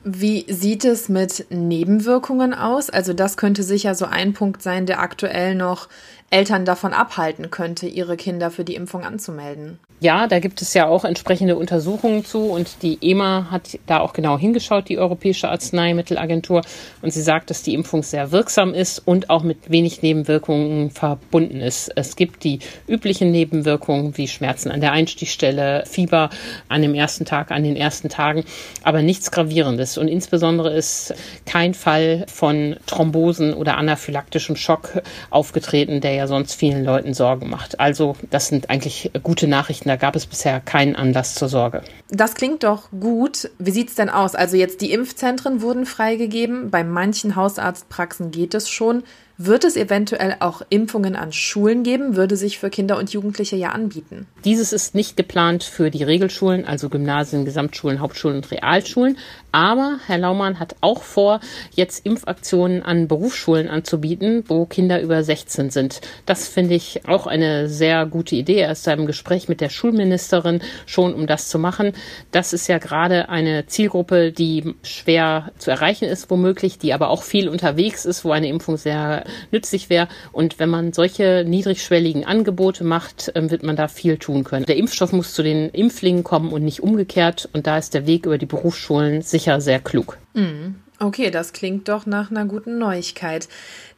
Wie 0.06 0.46
sieht 0.48 0.86
es 0.86 1.10
mit 1.10 1.48
Nebenwirkungen 1.50 2.53
aus? 2.53 2.89
Also 2.89 3.12
das 3.12 3.36
könnte 3.36 3.63
sicher 3.63 3.96
so 3.96 4.06
ein 4.06 4.34
Punkt 4.34 4.62
sein, 4.62 4.86
der 4.86 5.01
aktuell 5.01 5.56
noch 5.56 5.89
Eltern 6.30 6.66
davon 6.66 6.94
abhalten 6.94 7.50
könnte, 7.50 7.88
ihre 7.88 8.18
Kinder 8.18 8.52
für 8.52 8.64
die 8.64 8.76
Impfung 8.76 9.04
anzumelden. 9.04 9.80
Ja, 10.02 10.28
da 10.28 10.40
gibt 10.40 10.62
es 10.62 10.74
ja 10.74 10.88
auch 10.88 11.04
entsprechende 11.04 11.58
Untersuchungen 11.58 12.24
zu 12.24 12.44
und 12.44 12.84
die 12.84 13.00
EMA 13.02 13.52
hat 13.52 13.78
da 13.86 14.00
auch 14.00 14.14
genau 14.14 14.38
hingeschaut, 14.38 14.88
die 14.88 14.98
Europäische 14.98 15.50
Arzneimittelagentur, 15.50 16.62
und 17.02 17.12
sie 17.12 17.22
sagt, 17.22 17.50
dass 17.50 17.64
die 17.64 17.74
Impfung 17.74 18.02
sehr 18.02 18.32
wirksam 18.32 18.74
ist 18.74 19.00
und 19.00 19.30
auch 19.30 19.44
mit 19.44 19.70
wenig 19.70 20.02
Nebenwirkungen 20.02 20.90
verbunden 20.92 21.60
ist. 21.60 21.92
Es 21.98 22.16
gibt 22.16 22.46
die 22.46 22.60
üblichen 22.88 23.32
Nebenwirkungen 23.32 24.18
wie 24.18 24.30
Schmerzen 24.30 24.72
an 24.72 24.80
der 24.80 24.94
Einstichstelle, 24.94 25.84
Fieber 25.86 26.30
an 26.70 26.82
dem 26.82 26.94
ersten 26.94 27.26
Tag, 27.26 27.52
an 27.52 27.64
den 27.64 27.76
ersten 27.76 28.08
Tagen, 28.08 28.46
aber 28.84 29.02
nichts 29.02 29.32
Gravierendes 29.32 29.98
und 29.98 30.08
insbesondere 30.08 30.74
ist 30.74 31.14
kein 31.46 31.74
Fall 31.74 32.26
von 32.30 32.78
Thrombosen 32.88 33.54
oder 33.54 33.76
anaphylaktischem 33.76 34.56
Schock 34.56 35.02
aufgetreten, 35.30 36.00
der 36.00 36.14
ja 36.20 36.28
sonst 36.28 36.54
vielen 36.54 36.86
Leuten 36.86 37.14
Sorgen 37.14 37.50
macht. 37.50 37.80
Also 37.80 38.16
das 38.30 38.48
sind 38.48 38.70
eigentlich 38.70 39.12
gute 39.24 39.48
Nachrichten 39.48 39.90
da 39.90 39.96
gab 39.96 40.16
es 40.16 40.28
bisher 40.28 40.60
keinen 40.60 40.96
Anlass 40.96 41.34
zur 41.34 41.50
Sorge. 41.50 41.82
Das 42.10 42.36
klingt 42.36 42.64
doch 42.64 42.92
gut. 42.92 43.50
Wie 43.58 43.72
sieht 43.72 43.90
es 43.90 43.96
denn 43.96 44.10
aus? 44.10 44.36
Also 44.36 44.56
jetzt 44.56 44.82
die 44.82 44.92
Impfzentren 44.92 45.62
wurden 45.62 45.86
freigegeben. 45.86 46.70
Bei 46.70 46.84
manchen 46.84 47.36
Hausarztpraxen 47.36 48.32
geht 48.32 48.54
es 48.54 48.70
schon. 48.70 49.04
Wird 49.42 49.64
es 49.64 49.78
eventuell 49.78 50.36
auch 50.42 50.62
Impfungen 50.70 51.16
an 51.16 51.32
Schulen 51.32 51.84
geben? 51.84 52.18
Würde 52.18 52.36
sich 52.36 52.60
für 52.60 52.70
Kinder 52.70 52.98
und 52.98 53.14
Jugendliche 53.14 53.56
ja 53.56 53.70
anbieten. 53.70 54.28
Dieses 54.44 54.74
ist 54.74 54.96
nicht 54.96 55.16
geplant 55.16 55.64
für 55.64 55.90
die 55.90 56.04
Regelschulen, 56.04 56.66
also 56.66 56.90
Gymnasien, 56.90 57.46
Gesamtschulen, 57.46 58.02
Hauptschulen 58.02 58.36
und 58.36 58.52
Realschulen. 58.52 59.18
Aber 59.51 60.00
Herr 60.06 60.20
Laumann 60.20 60.60
hat 60.60 60.75
auch 60.82 61.01
vor, 61.01 61.39
jetzt 61.74 62.06
Impfaktionen 62.06 62.84
an 62.84 63.08
Berufsschulen 63.08 63.68
anzubieten, 63.68 64.44
wo 64.48 64.65
Kinder 64.65 65.01
über 65.01 65.24
16 65.24 65.72
sind. 65.72 66.01
Das 66.25 66.48
finde 66.48 66.75
ich 66.75 67.08
auch 67.08 67.25
eine 67.25 67.68
sehr 67.68 68.06
gute 68.06 68.36
Idee. 68.36 68.60
Er 68.60 68.72
ist 68.72 68.86
da 68.86 68.94
im 68.94 69.08
Gespräch 69.08 69.50
mit 69.50 69.60
der 69.60 69.70
Schulministerin 69.70 70.62
schon, 70.86 71.15
um 71.15 71.25
das 71.25 71.50
zu 71.50 71.58
machen. 71.58 71.94
Das 72.32 72.53
ist 72.53 72.68
ja 72.68 72.77
gerade 72.77 73.29
eine 73.29 73.65
Zielgruppe, 73.65 74.32
die 74.32 74.75
schwer 74.84 75.51
zu 75.58 75.72
erreichen 75.72 76.06
ist, 76.06 76.29
womöglich, 76.29 76.77
die 76.77 76.94
aber 76.94 77.10
auch 77.10 77.24
viel 77.24 77.50
unterwegs 77.50 78.06
ist, 78.06 78.24
wo 78.24 78.32
eine 78.32 78.50
Impfung 78.50 78.77
sehr 78.77 79.24
nützlich 79.51 79.89
wäre. 79.89 80.10
Und 80.32 80.60
wenn 80.60 80.70
man 80.70 80.94
solche 80.94 81.44
niedrigschwelligen 81.48 82.24
Angebote 82.24 82.84
macht, 82.84 83.32
ähm, 83.34 83.50
wird 83.50 83.63
man 83.63 83.75
da 83.75 83.88
viel 83.88 84.18
tun 84.18 84.44
können. 84.44 84.65
Der 84.65 84.77
Impfstoff 84.77 85.12
muss 85.12 85.34
zu 85.34 85.41
den 85.41 85.70
Impflingen 85.70 86.24
kommen 86.24 86.51
und 86.51 86.63
nicht 86.63 86.84
umgekehrt. 86.84 87.50
Und 87.53 87.65
da 87.65 87.77
ist 87.77 87.96
der 87.96 88.06
Weg 88.06 88.27
über 88.27 88.38
die 88.38 88.46
Berufsschulen 88.46 89.22
sicher 89.22 89.38
sehr 89.39 89.79
klug. 89.79 90.17
Mhm. 90.34 90.75
Okay, 91.01 91.31
das 91.31 91.53
klingt 91.53 91.88
doch 91.88 92.05
nach 92.05 92.29
einer 92.29 92.43
guten 92.43 92.77
Neuigkeit. 92.77 93.48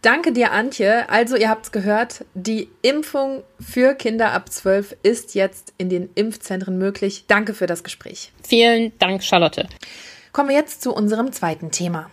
Danke 0.03 0.31
dir, 0.31 0.51
Antje. 0.51 1.09
Also, 1.09 1.35
ihr 1.35 1.49
habt 1.49 1.65
es 1.65 1.71
gehört, 1.71 2.25
die 2.35 2.69
Impfung 2.83 3.43
für 3.59 3.95
Kinder 3.95 4.33
ab 4.33 4.51
12 4.51 4.97
ist 5.01 5.33
jetzt 5.33 5.73
in 5.79 5.89
den 5.89 6.11
Impfzentren 6.13 6.77
möglich. 6.77 7.25
Danke 7.27 7.55
für 7.55 7.65
das 7.65 7.83
Gespräch. 7.83 8.31
Vielen 8.47 8.97
Dank, 8.99 9.23
Charlotte. 9.23 9.67
Kommen 10.31 10.49
wir 10.49 10.55
jetzt 10.55 10.83
zu 10.83 10.93
unserem 10.93 11.31
zweiten 11.31 11.71
Thema. 11.71 12.11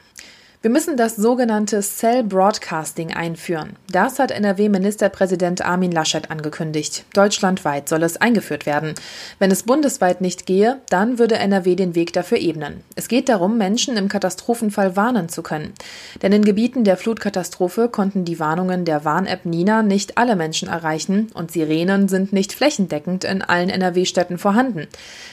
Wir 0.60 0.70
müssen 0.70 0.96
das 0.96 1.14
sogenannte 1.14 1.80
Cell 1.82 2.24
Broadcasting 2.24 3.14
einführen. 3.14 3.76
Das 3.92 4.18
hat 4.18 4.32
NRW-Ministerpräsident 4.32 5.64
Armin 5.64 5.92
Laschet 5.92 6.32
angekündigt. 6.32 7.04
Deutschlandweit 7.14 7.88
soll 7.88 8.02
es 8.02 8.16
eingeführt 8.16 8.66
werden. 8.66 8.94
Wenn 9.38 9.52
es 9.52 9.62
bundesweit 9.62 10.20
nicht 10.20 10.46
gehe, 10.46 10.80
dann 10.90 11.20
würde 11.20 11.36
NRW 11.36 11.76
den 11.76 11.94
Weg 11.94 12.12
dafür 12.12 12.38
ebnen. 12.38 12.82
Es 12.96 13.06
geht 13.06 13.28
darum, 13.28 13.56
Menschen 13.56 13.96
im 13.96 14.08
Katastrophenfall 14.08 14.96
warnen 14.96 15.28
zu 15.28 15.44
können. 15.44 15.74
Denn 16.22 16.32
in 16.32 16.44
Gebieten 16.44 16.82
der 16.82 16.96
Flutkatastrophe 16.96 17.88
konnten 17.88 18.24
die 18.24 18.40
Warnungen 18.40 18.84
der 18.84 19.04
Warn-App 19.04 19.44
Nina 19.44 19.84
nicht 19.84 20.18
alle 20.18 20.34
Menschen 20.34 20.68
erreichen 20.68 21.30
und 21.34 21.52
Sirenen 21.52 22.08
sind 22.08 22.32
nicht 22.32 22.52
flächendeckend 22.52 23.22
in 23.22 23.42
allen 23.42 23.70
NRW-Städten 23.70 24.38
vorhanden. 24.38 24.88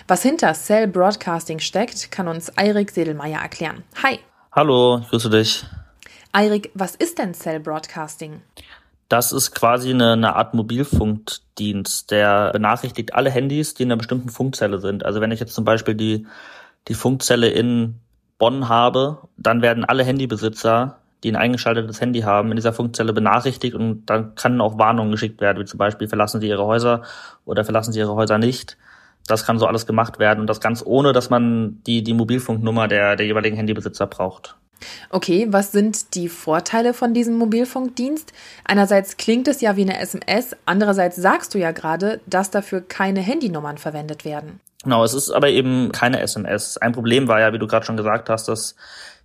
Was 0.08 0.22
hinter 0.22 0.54
Cell 0.54 0.88
Broadcasting 0.88 1.58
steckt, 1.58 2.12
kann 2.12 2.28
uns 2.28 2.56
Eirik 2.60 2.92
Sedelmeier 2.92 3.42
erklären. 3.42 3.82
Hi! 4.04 4.20
Hallo, 4.56 5.00
ich 5.02 5.10
grüße 5.10 5.30
dich. 5.30 5.66
Eirik, 6.32 6.72
was 6.76 6.96
ist 6.96 7.18
denn 7.18 7.34
Cell 7.34 7.60
Broadcasting? 7.60 8.40
Das 9.10 9.34
ist 9.34 9.52
quasi 9.52 9.90
eine, 9.90 10.14
eine 10.14 10.38
Art 10.38 10.54
Mobilfunkdienst, 10.54 12.10
der 12.10 12.54
benachrichtigt 12.54 13.16
alle 13.16 13.30
Handys, 13.30 13.74
die 13.74 13.84
in 13.84 13.90
einer 13.92 13.98
bestimmten 13.98 14.30
Funkzelle 14.30 14.80
sind. 14.80 15.04
Also 15.04 15.20
wenn 15.20 15.34
ich 15.34 15.42
jetzt 15.42 15.56
zum 15.56 15.66
Beispiel 15.66 15.94
die, 15.94 16.26
die 16.88 16.94
Funkzelle 16.94 17.50
in 17.50 17.96
Bonn 18.38 18.70
habe, 18.70 19.28
dann 19.36 19.62
werden 19.62 19.84
alle 19.84 20.06
Handybesitzer, 20.06 21.00
die 21.26 21.34
ein 21.34 21.36
eingeschaltetes 21.36 22.00
Handy 22.00 22.22
haben, 22.22 22.50
in 22.52 22.56
dieser 22.56 22.72
Funkzelle 22.72 23.12
benachrichtigt 23.12 23.76
und 23.76 24.06
dann 24.06 24.36
kann 24.36 24.62
auch 24.62 24.78
Warnungen 24.78 25.12
geschickt 25.12 25.42
werden, 25.42 25.60
wie 25.60 25.66
zum 25.66 25.80
Beispiel 25.80 26.08
verlassen 26.08 26.40
Sie 26.40 26.48
Ihre 26.48 26.66
Häuser 26.66 27.02
oder 27.44 27.66
verlassen 27.66 27.92
Sie 27.92 28.00
Ihre 28.00 28.16
Häuser 28.16 28.38
nicht. 28.38 28.78
Das 29.28 29.46
kann 29.46 29.60
so 29.60 29.66
alles 29.66 29.88
gemacht 29.88 30.20
werden 30.20 30.42
und 30.42 30.48
das 30.48 30.62
ganz 30.62 30.84
ohne, 30.86 31.14
dass 31.14 31.30
man 31.30 31.82
die, 31.86 32.04
die 32.04 32.14
Mobilfunknummer 32.14 32.88
der, 32.88 33.16
der 33.16 33.26
jeweiligen 33.26 33.58
Handybesitzer 33.58 34.08
braucht. 34.08 34.56
Okay, 35.10 35.48
was 35.50 35.72
sind 35.72 36.16
die 36.16 36.30
Vorteile 36.30 36.94
von 36.94 37.14
diesem 37.14 37.38
Mobilfunkdienst? 37.38 38.34
Einerseits 38.66 39.18
klingt 39.18 39.48
es 39.48 39.62
ja 39.62 39.76
wie 39.78 39.84
eine 39.84 40.00
SMS, 40.00 40.56
andererseits 40.66 41.16
sagst 41.16 41.54
du 41.54 41.58
ja 41.58 41.72
gerade, 41.72 42.20
dass 42.26 42.52
dafür 42.52 42.82
keine 42.82 43.22
Handynummern 43.22 43.78
verwendet 43.78 44.26
werden. 44.26 44.60
Genau, 44.84 45.04
es 45.04 45.14
ist 45.14 45.32
aber 45.32 45.50
eben 45.50 45.92
keine 45.92 46.20
SMS. 46.20 46.78
Ein 46.78 46.92
Problem 46.92 47.28
war 47.28 47.40
ja, 47.40 47.54
wie 47.54 47.58
du 47.58 47.68
gerade 47.68 47.86
schon 47.86 47.98
gesagt 47.98 48.30
hast, 48.30 48.48
dass 48.48 48.76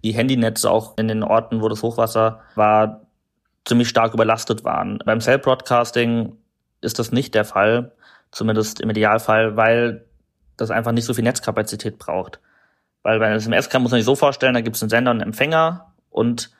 die 0.03 0.13
Handynetze 0.13 0.71
auch 0.71 0.97
in 0.97 1.09
den 1.09 1.23
Orten, 1.23 1.61
wo 1.61 1.69
das 1.69 1.83
Hochwasser 1.83 2.41
war, 2.55 3.03
ziemlich 3.67 3.89
stark 3.89 4.15
überlastet 4.15 4.65
waren. 4.65 4.99
Beim 5.05 5.21
Cell 5.21 5.39
Broadcasting 5.39 6.37
ist 6.81 6.99
das 6.99 7.13
nicht 7.13 7.35
der 7.35 7.45
Fall 7.45 7.93
zumindest 8.33 8.81
im 8.81 8.91
Idealfall, 8.91 9.57
weil 9.57 10.05
das 10.57 10.71
einfach 10.71 10.93
nicht 10.93 11.05
so 11.05 11.15
viel 11.15 11.25
Netzkapazität 11.25 11.99
braucht. 11.99 12.41
Weil 13.03 13.19
bei 13.19 13.27
einer 13.27 13.37
SMS 13.37 13.71
kann 13.71 13.83
man 13.83 13.91
sich 13.91 14.05
so 14.05 14.15
vorstellen, 14.15 14.55
da 14.55 14.61
gibt 14.61 14.77
es 14.77 14.83
einen 14.83 14.91
Sender 14.91 15.11
und 15.11 15.19
einen 15.19 15.31
Empfänger 15.31 15.93
und 16.11 16.51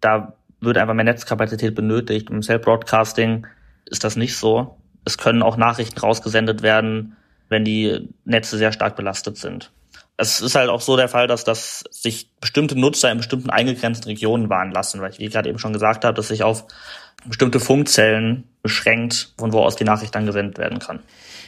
da 0.00 0.34
wird 0.60 0.78
einfach 0.78 0.94
mehr 0.94 1.04
Netzkapazität 1.04 1.74
benötigt. 1.74 2.30
Im 2.30 2.42
Cell 2.42 2.58
Broadcasting 2.58 3.46
ist 3.86 4.04
das 4.04 4.16
nicht 4.16 4.36
so. 4.36 4.76
Es 5.04 5.18
können 5.18 5.42
auch 5.42 5.56
Nachrichten 5.56 5.98
rausgesendet 5.98 6.62
werden, 6.62 7.16
wenn 7.48 7.64
die 7.64 8.08
Netze 8.24 8.58
sehr 8.58 8.72
stark 8.72 8.96
belastet 8.96 9.36
sind. 9.36 9.70
Es 10.18 10.40
ist 10.40 10.54
halt 10.54 10.70
auch 10.70 10.80
so 10.80 10.96
der 10.96 11.08
Fall, 11.08 11.26
dass 11.26 11.44
das 11.44 11.84
sich 11.90 12.30
bestimmte 12.40 12.78
Nutzer 12.78 13.10
in 13.10 13.18
bestimmten 13.18 13.50
eingegrenzten 13.50 14.08
Regionen 14.08 14.48
warnen 14.48 14.72
lassen, 14.72 15.00
weil 15.00 15.10
ich, 15.10 15.18
wie 15.18 15.26
ich 15.26 15.32
gerade 15.32 15.48
eben 15.48 15.58
schon 15.58 15.74
gesagt 15.74 16.04
habe, 16.04 16.14
dass 16.14 16.28
sich 16.28 16.42
auf 16.42 16.64
bestimmte 17.26 17.60
Funkzellen 17.60 18.44
beschränkt, 18.62 19.34
von 19.38 19.52
wo 19.52 19.60
aus 19.60 19.76
die 19.76 19.84
Nachricht 19.84 20.14
dann 20.14 20.26
gesendet 20.26 20.58
werden 20.58 20.78
kann. 20.78 21.00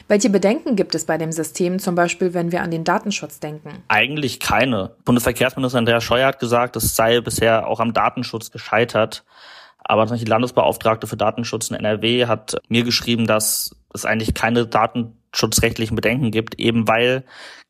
Welche 0.07 0.29
Bedenken 0.29 0.75
gibt 0.75 0.95
es 0.95 1.05
bei 1.05 1.17
dem 1.17 1.31
System, 1.31 1.79
zum 1.79 1.95
Beispiel 1.95 2.33
wenn 2.33 2.51
wir 2.51 2.63
an 2.63 2.71
den 2.71 2.83
Datenschutz 2.83 3.39
denken? 3.39 3.83
Eigentlich 3.87 4.39
keine. 4.39 4.95
Bundesverkehrsminister 5.05 5.77
Andreas 5.77 6.03
Scheuer 6.03 6.27
hat 6.27 6.39
gesagt, 6.39 6.75
es 6.75 6.95
sei 6.95 7.21
bisher 7.21 7.67
auch 7.67 7.79
am 7.79 7.93
Datenschutz 7.93 8.51
gescheitert. 8.51 9.23
Aber 9.77 10.05
die 10.05 10.25
Landesbeauftragte 10.25 11.07
für 11.07 11.17
Datenschutz 11.17 11.69
in 11.69 11.75
NRW 11.75 12.25
hat 12.25 12.57
mir 12.69 12.83
geschrieben, 12.83 13.27
dass 13.27 13.75
es 13.93 14.05
eigentlich 14.05 14.33
keine 14.33 14.67
datenschutzrechtlichen 15.31 15.95
Bedenken 15.95 16.31
gibt, 16.31 16.59
eben 16.59 16.87
weil 16.87 17.23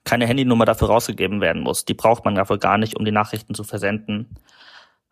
keine 0.05 0.27
Handynummer 0.27 0.65
dafür 0.65 0.89
rausgegeben 0.89 1.41
werden 1.41 1.61
muss. 1.61 1.85
Die 1.85 1.93
braucht 1.93 2.25
man 2.25 2.35
dafür 2.35 2.57
gar 2.57 2.77
nicht, 2.77 2.95
um 2.97 3.05
die 3.05 3.11
Nachrichten 3.11 3.53
zu 3.53 3.63
versenden. 3.63 4.35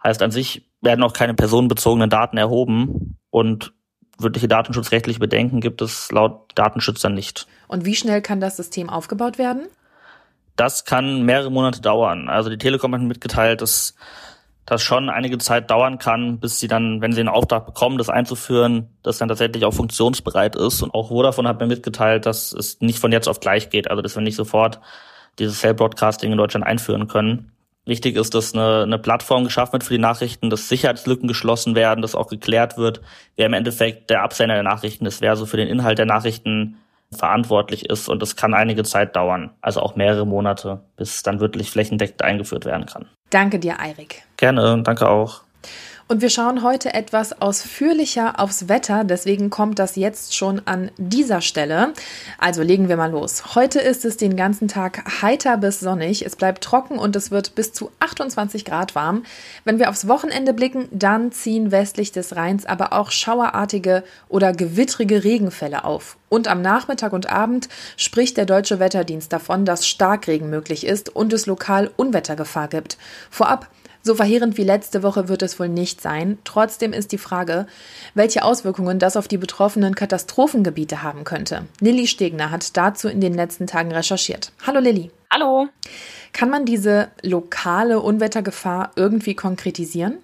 Heißt 0.04 0.22
an 0.22 0.32
sich 0.32 0.70
werden 0.82 1.04
auch 1.04 1.14
keine 1.14 1.34
personenbezogenen 1.34 2.10
Daten 2.10 2.38
erhoben 2.38 3.18
und 3.30 3.74
Wirkliche 4.20 4.48
datenschutzrechtliche 4.48 5.20
Bedenken 5.20 5.62
gibt 5.62 5.80
es 5.80 6.12
laut 6.12 6.52
Datenschützern 6.56 7.14
nicht. 7.14 7.46
Und 7.68 7.86
wie 7.86 7.96
schnell 7.96 8.24
kann 8.24 8.40
das 8.40 8.58
System 8.58 8.90
aufgebaut 8.90 9.38
werden? 9.38 9.68
Das 10.56 10.86
kann 10.86 11.22
mehrere 11.22 11.52
Monate 11.52 11.82
dauern. 11.82 12.28
Also 12.28 12.50
die 12.50 12.58
Telekom 12.58 12.96
hat 12.96 13.02
mitgeteilt, 13.02 13.62
dass 13.62 13.94
das 14.68 14.84
schon 14.84 15.10
einige 15.10 15.38
Zeit 15.38 15.72
dauern 15.72 15.98
kann, 15.98 16.40
bis 16.40 16.60
sie 16.60 16.68
dann, 16.68 17.02
wenn 17.02 17.14
sie 17.14 17.22
den 17.22 17.30
Auftrag 17.30 17.66
bekommen, 17.66 17.98
das 17.98 18.10
einzuführen, 18.10 18.90
das 19.02 19.18
dann 19.18 19.30
tatsächlich 19.30 19.64
auch 19.64 19.74
funktionsbereit 19.74 20.58
ist. 20.58 20.84
Und 20.84 20.94
auch 20.94 21.08
Vodafone 21.08 21.48
hat 21.48 21.62
mir 21.62 21.68
mitgeteilt, 21.68 22.26
dass 22.26 22.52
es 22.52 22.82
nicht 22.82 23.00
von 23.00 23.14
jetzt 23.14 23.30
auf 23.30 23.40
gleich 23.40 23.70
geht, 23.70 23.90
also 23.90 24.02
dass 24.02 24.16
wir 24.16 24.22
nicht 24.22 24.36
sofort 24.36 24.82
dieses 25.40 25.62
Cell 25.62 25.74
Broadcasting 25.74 26.34
in 26.34 26.38
Deutschland 26.38 26.66
einführen 26.66 27.08
können. 27.08 27.54
Wichtig 27.86 28.18
ist, 28.18 28.36
dass 28.36 28.54
eine, 28.54 28.84
eine 28.84 29.00
Plattform 29.00 29.46
geschaffen 29.46 29.72
wird 29.72 29.86
für 29.86 29.94
die 29.94 30.02
Nachrichten, 30.02 30.50
dass 30.50 30.68
Sicherheitslücken 30.68 31.30
geschlossen 31.30 31.74
werden, 31.74 32.02
dass 32.02 32.16
auch 32.16 32.28
geklärt 32.28 32.78
wird, 32.78 33.00
wer 33.38 33.46
im 33.46 33.54
Endeffekt 33.54 34.10
der 34.10 34.24
Absender 34.24 34.56
der 34.56 34.64
Nachrichten 34.64 35.06
ist, 35.06 35.22
wer 35.22 35.38
so 35.38 35.46
für 35.46 35.56
den 35.56 35.70
Inhalt 35.70 35.98
der 35.98 36.06
Nachrichten 36.06 36.76
verantwortlich 37.10 37.90
ist. 37.90 38.10
Und 38.10 38.22
das 38.22 38.36
kann 38.36 38.54
einige 38.54 38.84
Zeit 38.84 39.16
dauern, 39.16 39.52
also 39.62 39.80
auch 39.80 39.96
mehrere 39.96 40.28
Monate, 40.28 40.82
bis 40.98 41.16
es 41.16 41.24
dann 41.24 41.40
wirklich 41.40 41.72
flächendeckend 41.72 42.22
eingeführt 42.22 42.66
werden 42.66 42.86
kann. 42.86 43.08
Danke 43.30 43.60
dir, 43.60 43.80
Eirik. 43.80 44.24
Gerne, 44.38 44.82
danke 44.84 45.10
auch. 45.10 45.42
Und 46.10 46.22
wir 46.22 46.30
schauen 46.30 46.64
heute 46.64 46.94
etwas 46.94 47.42
ausführlicher 47.42 48.40
aufs 48.40 48.70
Wetter, 48.70 49.04
deswegen 49.04 49.50
kommt 49.50 49.78
das 49.78 49.98
jetzt 49.98 50.38
schon 50.38 50.62
an 50.64 50.90
dieser 50.96 51.42
Stelle. 51.42 51.92
Also 52.38 52.62
legen 52.62 52.88
wir 52.88 52.96
mal 52.96 53.12
los. 53.12 53.56
Heute 53.56 53.82
ist 53.82 54.06
es 54.06 54.16
den 54.16 54.38
ganzen 54.38 54.70
Tag 54.70 55.22
heiter 55.22 55.58
bis 55.58 55.82
sonnig. 55.82 56.26
Es 56.26 56.38
bleibt 56.38 56.64
trocken 56.64 56.98
und 56.98 57.18
es 57.18 57.30
wird 57.30 57.56
bis 57.56 57.74
zu 57.74 57.92
28 58.00 58.64
Grad 58.64 58.96
warm. 58.96 59.24
Wenn 59.66 59.80
wir 59.80 59.90
aufs 59.90 60.08
Wochenende 60.08 60.54
blicken, 60.54 60.88
dann 60.92 61.34
ziehen 61.34 61.72
westlich 61.72 62.14
des 62.14 62.38
Rheins 62.38 62.66
aber 62.66 62.94
auch 62.94 63.12
schauerartige 63.12 64.06
oder 64.30 64.54
gewittrige 64.54 65.26
Regenfälle 65.26 65.84
auf. 65.84 66.16
Und 66.30 66.48
am 66.48 66.62
Nachmittag 66.62 67.12
und 67.12 67.30
Abend 67.30 67.68
spricht 67.98 68.38
der 68.38 68.46
deutsche 68.46 68.80
Wetterdienst 68.80 69.34
davon, 69.34 69.66
dass 69.66 69.86
Starkregen 69.86 70.50
möglich 70.50 70.86
ist 70.86 71.14
und 71.14 71.34
es 71.34 71.48
lokal 71.48 71.92
Unwettergefahr 71.98 72.70
gibt. 72.70 72.98
Vorab 73.30 73.68
so 74.08 74.16
verheerend 74.16 74.58
wie 74.58 74.64
letzte 74.64 75.04
Woche 75.04 75.30
wird 75.30 75.44
es 75.44 75.60
wohl 75.60 75.70
nicht 75.70 76.02
sein. 76.02 76.40
Trotzdem 76.44 76.94
ist 76.94 77.12
die 77.12 77.20
Frage, 77.20 77.68
welche 78.16 78.44
Auswirkungen 78.44 78.98
das 78.98 79.16
auf 79.16 79.28
die 79.28 79.38
betroffenen 79.38 79.94
Katastrophengebiete 79.94 81.04
haben 81.04 81.24
könnte. 81.24 81.68
Lilly 81.80 82.08
Stegner 82.08 82.50
hat 82.50 82.76
dazu 82.76 83.08
in 83.08 83.22
den 83.22 83.36
letzten 83.36 83.68
Tagen 83.68 83.92
recherchiert. 83.92 84.52
Hallo 84.66 84.80
Lilly. 84.80 85.12
Hallo. 85.32 85.68
Kann 86.34 86.50
man 86.50 86.66
diese 86.66 87.10
lokale 87.22 88.00
Unwettergefahr 88.00 88.92
irgendwie 88.96 89.36
konkretisieren? 89.36 90.18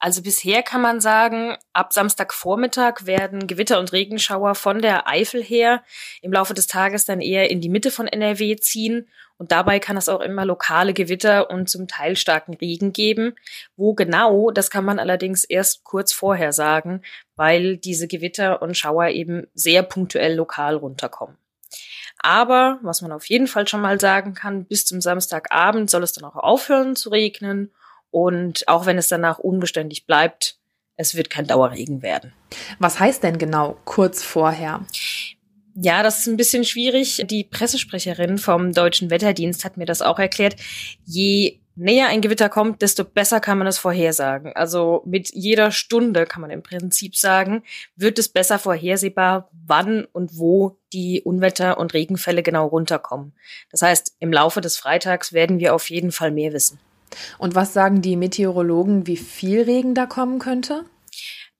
Also 0.00 0.20
bisher 0.20 0.62
kann 0.62 0.82
man 0.82 1.00
sagen, 1.00 1.56
ab 1.72 1.94
Samstagvormittag 1.94 3.06
werden 3.06 3.46
Gewitter 3.46 3.78
und 3.78 3.92
Regenschauer 3.92 4.54
von 4.54 4.82
der 4.82 5.08
Eifel 5.08 5.42
her 5.42 5.82
im 6.20 6.30
Laufe 6.30 6.52
des 6.52 6.66
Tages 6.66 7.06
dann 7.06 7.22
eher 7.22 7.50
in 7.50 7.62
die 7.62 7.70
Mitte 7.70 7.90
von 7.90 8.06
NRW 8.06 8.56
ziehen 8.56 9.08
und 9.36 9.52
dabei 9.52 9.80
kann 9.80 9.96
es 9.96 10.08
auch 10.08 10.20
immer 10.20 10.44
lokale 10.44 10.94
Gewitter 10.94 11.50
und 11.50 11.68
zum 11.68 11.88
Teil 11.88 12.16
starken 12.16 12.54
Regen 12.54 12.92
geben. 12.92 13.34
Wo 13.76 13.94
genau, 13.94 14.50
das 14.50 14.70
kann 14.70 14.84
man 14.84 14.98
allerdings 14.98 15.44
erst 15.44 15.84
kurz 15.84 16.12
vorher 16.12 16.52
sagen, 16.52 17.02
weil 17.34 17.76
diese 17.76 18.06
Gewitter 18.06 18.62
und 18.62 18.76
Schauer 18.76 19.08
eben 19.08 19.46
sehr 19.54 19.82
punktuell 19.82 20.34
lokal 20.34 20.76
runterkommen. 20.76 21.36
Aber, 22.18 22.78
was 22.82 23.02
man 23.02 23.12
auf 23.12 23.26
jeden 23.26 23.48
Fall 23.48 23.68
schon 23.68 23.80
mal 23.82 24.00
sagen 24.00 24.34
kann, 24.34 24.64
bis 24.64 24.86
zum 24.86 25.00
Samstagabend 25.00 25.90
soll 25.90 26.02
es 26.02 26.12
dann 26.12 26.24
auch 26.24 26.36
aufhören 26.36 26.96
zu 26.96 27.10
regnen. 27.10 27.72
Und 28.10 28.66
auch 28.68 28.86
wenn 28.86 28.96
es 28.96 29.08
danach 29.08 29.38
unbeständig 29.38 30.06
bleibt, 30.06 30.58
es 30.96 31.16
wird 31.16 31.28
kein 31.28 31.46
Dauerregen 31.46 32.02
werden. 32.02 32.32
Was 32.78 33.00
heißt 33.00 33.24
denn 33.24 33.38
genau 33.38 33.76
kurz 33.84 34.22
vorher? 34.22 34.86
Ja, 35.74 36.04
das 36.04 36.20
ist 36.20 36.28
ein 36.28 36.36
bisschen 36.36 36.64
schwierig. 36.64 37.24
Die 37.28 37.44
Pressesprecherin 37.44 38.38
vom 38.38 38.72
Deutschen 38.72 39.10
Wetterdienst 39.10 39.64
hat 39.64 39.76
mir 39.76 39.86
das 39.86 40.02
auch 40.02 40.20
erklärt. 40.20 40.56
Je 41.04 41.58
näher 41.76 42.06
ein 42.06 42.20
Gewitter 42.20 42.48
kommt, 42.48 42.82
desto 42.82 43.04
besser 43.04 43.40
kann 43.40 43.58
man 43.58 43.66
es 43.66 43.78
vorhersagen. 43.78 44.52
Also 44.54 45.02
mit 45.04 45.34
jeder 45.34 45.72
Stunde 45.72 46.26
kann 46.26 46.42
man 46.42 46.50
im 46.50 46.62
Prinzip 46.62 47.16
sagen, 47.16 47.64
wird 47.96 48.20
es 48.20 48.28
besser 48.28 48.60
vorhersehbar, 48.60 49.50
wann 49.66 50.04
und 50.12 50.38
wo 50.38 50.78
die 50.92 51.22
Unwetter- 51.22 51.78
und 51.78 51.92
Regenfälle 51.92 52.44
genau 52.44 52.66
runterkommen. 52.66 53.32
Das 53.72 53.82
heißt, 53.82 54.14
im 54.20 54.32
Laufe 54.32 54.60
des 54.60 54.76
Freitags 54.76 55.32
werden 55.32 55.58
wir 55.58 55.74
auf 55.74 55.90
jeden 55.90 56.12
Fall 56.12 56.30
mehr 56.30 56.52
wissen. 56.52 56.78
Und 57.38 57.54
was 57.54 57.72
sagen 57.72 58.02
die 58.02 58.16
Meteorologen, 58.16 59.06
wie 59.06 59.16
viel 59.16 59.62
Regen 59.62 59.94
da 59.94 60.06
kommen 60.06 60.38
könnte? 60.38 60.84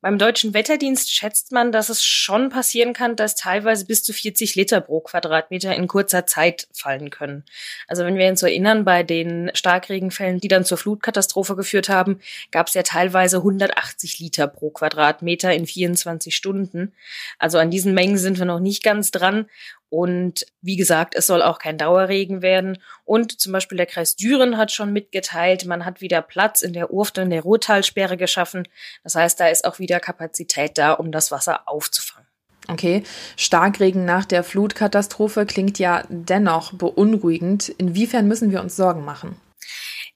Beim 0.05 0.19
deutschen 0.19 0.53
Wetterdienst 0.53 1.11
schätzt 1.11 1.51
man, 1.51 1.73
dass 1.73 1.88
es 1.88 2.05
schon 2.05 2.51
passieren 2.51 2.93
kann, 2.93 3.17
dass 3.17 3.37
teilweise 3.37 3.87
bis 3.87 4.05
zu 4.05 4.12
40 4.12 4.55
Liter 4.55 4.83
pro 4.83 5.01
Quadratmeter 5.01 5.75
in 5.75 5.88
kurzer 5.88 6.27
Zeit 6.27 6.69
fallen 6.75 7.09
können. 7.09 7.43
Also 7.88 8.05
wenn 8.05 8.19
wir 8.19 8.29
uns 8.29 8.43
erinnern, 8.43 8.85
bei 8.85 9.03
den 9.03 9.51
Starkregenfällen, 9.55 10.40
die 10.40 10.49
dann 10.49 10.67
zur 10.67 10.77
Flutkatastrophe 10.77 11.57
geführt 11.57 11.88
haben, 11.88 12.21
gab 12.51 12.67
es 12.67 12.75
ja 12.75 12.83
teilweise 12.83 13.38
180 13.38 14.19
Liter 14.19 14.47
pro 14.47 14.69
Quadratmeter 14.69 15.55
in 15.55 15.67
24 15.67 16.37
Stunden. 16.37 16.93
Also 17.38 17.57
an 17.57 17.71
diesen 17.71 17.95
Mengen 17.95 18.19
sind 18.19 18.38
wir 18.38 18.45
noch 18.45 18.61
nicht 18.61 18.83
ganz 18.83 19.11
dran. 19.11 19.47
Und 19.95 20.45
wie 20.61 20.75
gesagt, 20.75 21.15
es 21.15 21.29
soll 21.29 21.41
auch 21.41 21.61
kein 21.61 21.79
Dauerregen 21.79 22.43
werden. 22.43 22.79
Und 23.05 23.41
zum 23.41 23.53
Beispiel 23.53 23.77
der 23.77 23.87
Kreis 23.87 24.17
Düren 24.17 24.59
hat 24.59 24.73
schon 24.73 24.93
mitgeteilt, 24.93 25.67
man 25.67 25.85
hat 25.85 26.01
wieder 26.01 26.21
Platz 26.21 26.63
in 26.63 26.73
der 26.73 26.91
Urft 26.91 27.17
und 27.17 27.31
der 27.31 27.43
Ruhrtalsperre 27.43 28.17
geschaffen. 28.17 28.67
Das 29.05 29.15
heißt, 29.15 29.39
da 29.39 29.47
ist 29.47 29.65
auch 29.65 29.79
wieder 29.79 30.01
Kapazität 30.01 30.79
da, 30.79 30.95
um 30.95 31.13
das 31.13 31.31
Wasser 31.31 31.69
aufzufangen. 31.69 32.27
Okay, 32.67 33.05
Starkregen 33.37 34.05
nach 34.05 34.25
der 34.25 34.43
Flutkatastrophe 34.43 35.47
klingt 35.47 35.79
ja 35.79 36.03
dennoch 36.09 36.73
beunruhigend. 36.73 37.69
Inwiefern 37.69 38.27
müssen 38.27 38.51
wir 38.51 38.63
uns 38.63 38.75
Sorgen 38.75 39.05
machen? 39.05 39.37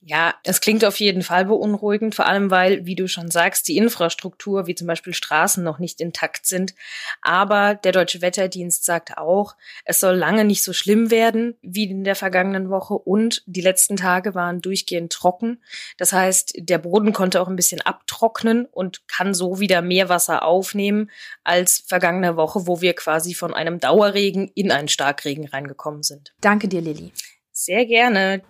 Ja, 0.09 0.35
es 0.43 0.63
klingt 0.63 0.87
auf 0.87 0.99
jeden 1.01 1.21
Fall 1.21 1.45
beunruhigend, 1.45 2.15
vor 2.15 2.25
allem 2.25 2.51
weil, 2.51 2.87
wie 2.87 2.95
du 2.95 3.09
schon 3.09 3.31
sagst, 3.31 3.69
die 3.69 3.77
Infrastruktur, 3.77 4.67
wie 4.67 4.75
zum 4.75 4.87
Beispiel 4.87 5.13
Straßen, 5.13 5.63
noch 5.63 5.79
nicht 5.79 6.01
intakt 6.01 6.47
sind. 6.47 6.75
Aber 7.21 7.75
der 7.75 7.93
Deutsche 7.93 8.23
Wetterdienst 8.23 8.87
sagt 8.87 9.19
auch, 9.19 9.55
es 9.85 10.01
soll 10.01 10.17
lange 10.17 10.47
nicht 10.47 10.65
so 10.65 10.73
schlimm 10.73 11.11
werden 11.11 11.59
wie 11.61 11.85
in 11.85 12.05
der 12.05 12.17
vergangenen 12.17 12.71
Woche 12.71 12.95
und 12.95 13.43
die 13.45 13.61
letzten 13.61 13.97
Tage 13.97 14.35
waren 14.35 14.63
durchgehend 14.63 15.13
trocken. 15.13 15.63
Das 15.99 16.15
heißt, 16.15 16.55
der 16.57 16.79
Boden 16.79 17.13
konnte 17.13 17.43
auch 17.43 17.49
ein 17.49 17.57
bisschen 17.57 17.83
abtrocknen 17.83 18.65
und 18.65 19.07
kann 19.09 19.35
so 19.35 19.61
wieder 19.61 19.83
mehr 19.83 20.09
Wasser 20.09 20.43
aufnehmen 20.43 21.11
als 21.45 21.85
vergangene 21.87 22.35
Woche, 22.37 22.67
wo 22.67 22.81
wir 22.81 22.95
quasi 22.95 23.35
von 23.35 23.53
einem 23.53 23.79
Dauerregen 23.79 24.51
in 24.55 24.73
einen 24.73 24.89
Starkregen 24.89 25.47
reingekommen 25.47 26.03
sind. 26.03 26.33
Danke 26.41 26.67
dir, 26.67 26.81
Lilly. 26.81 27.13
Sehr 27.53 27.85
gerne. 27.85 28.41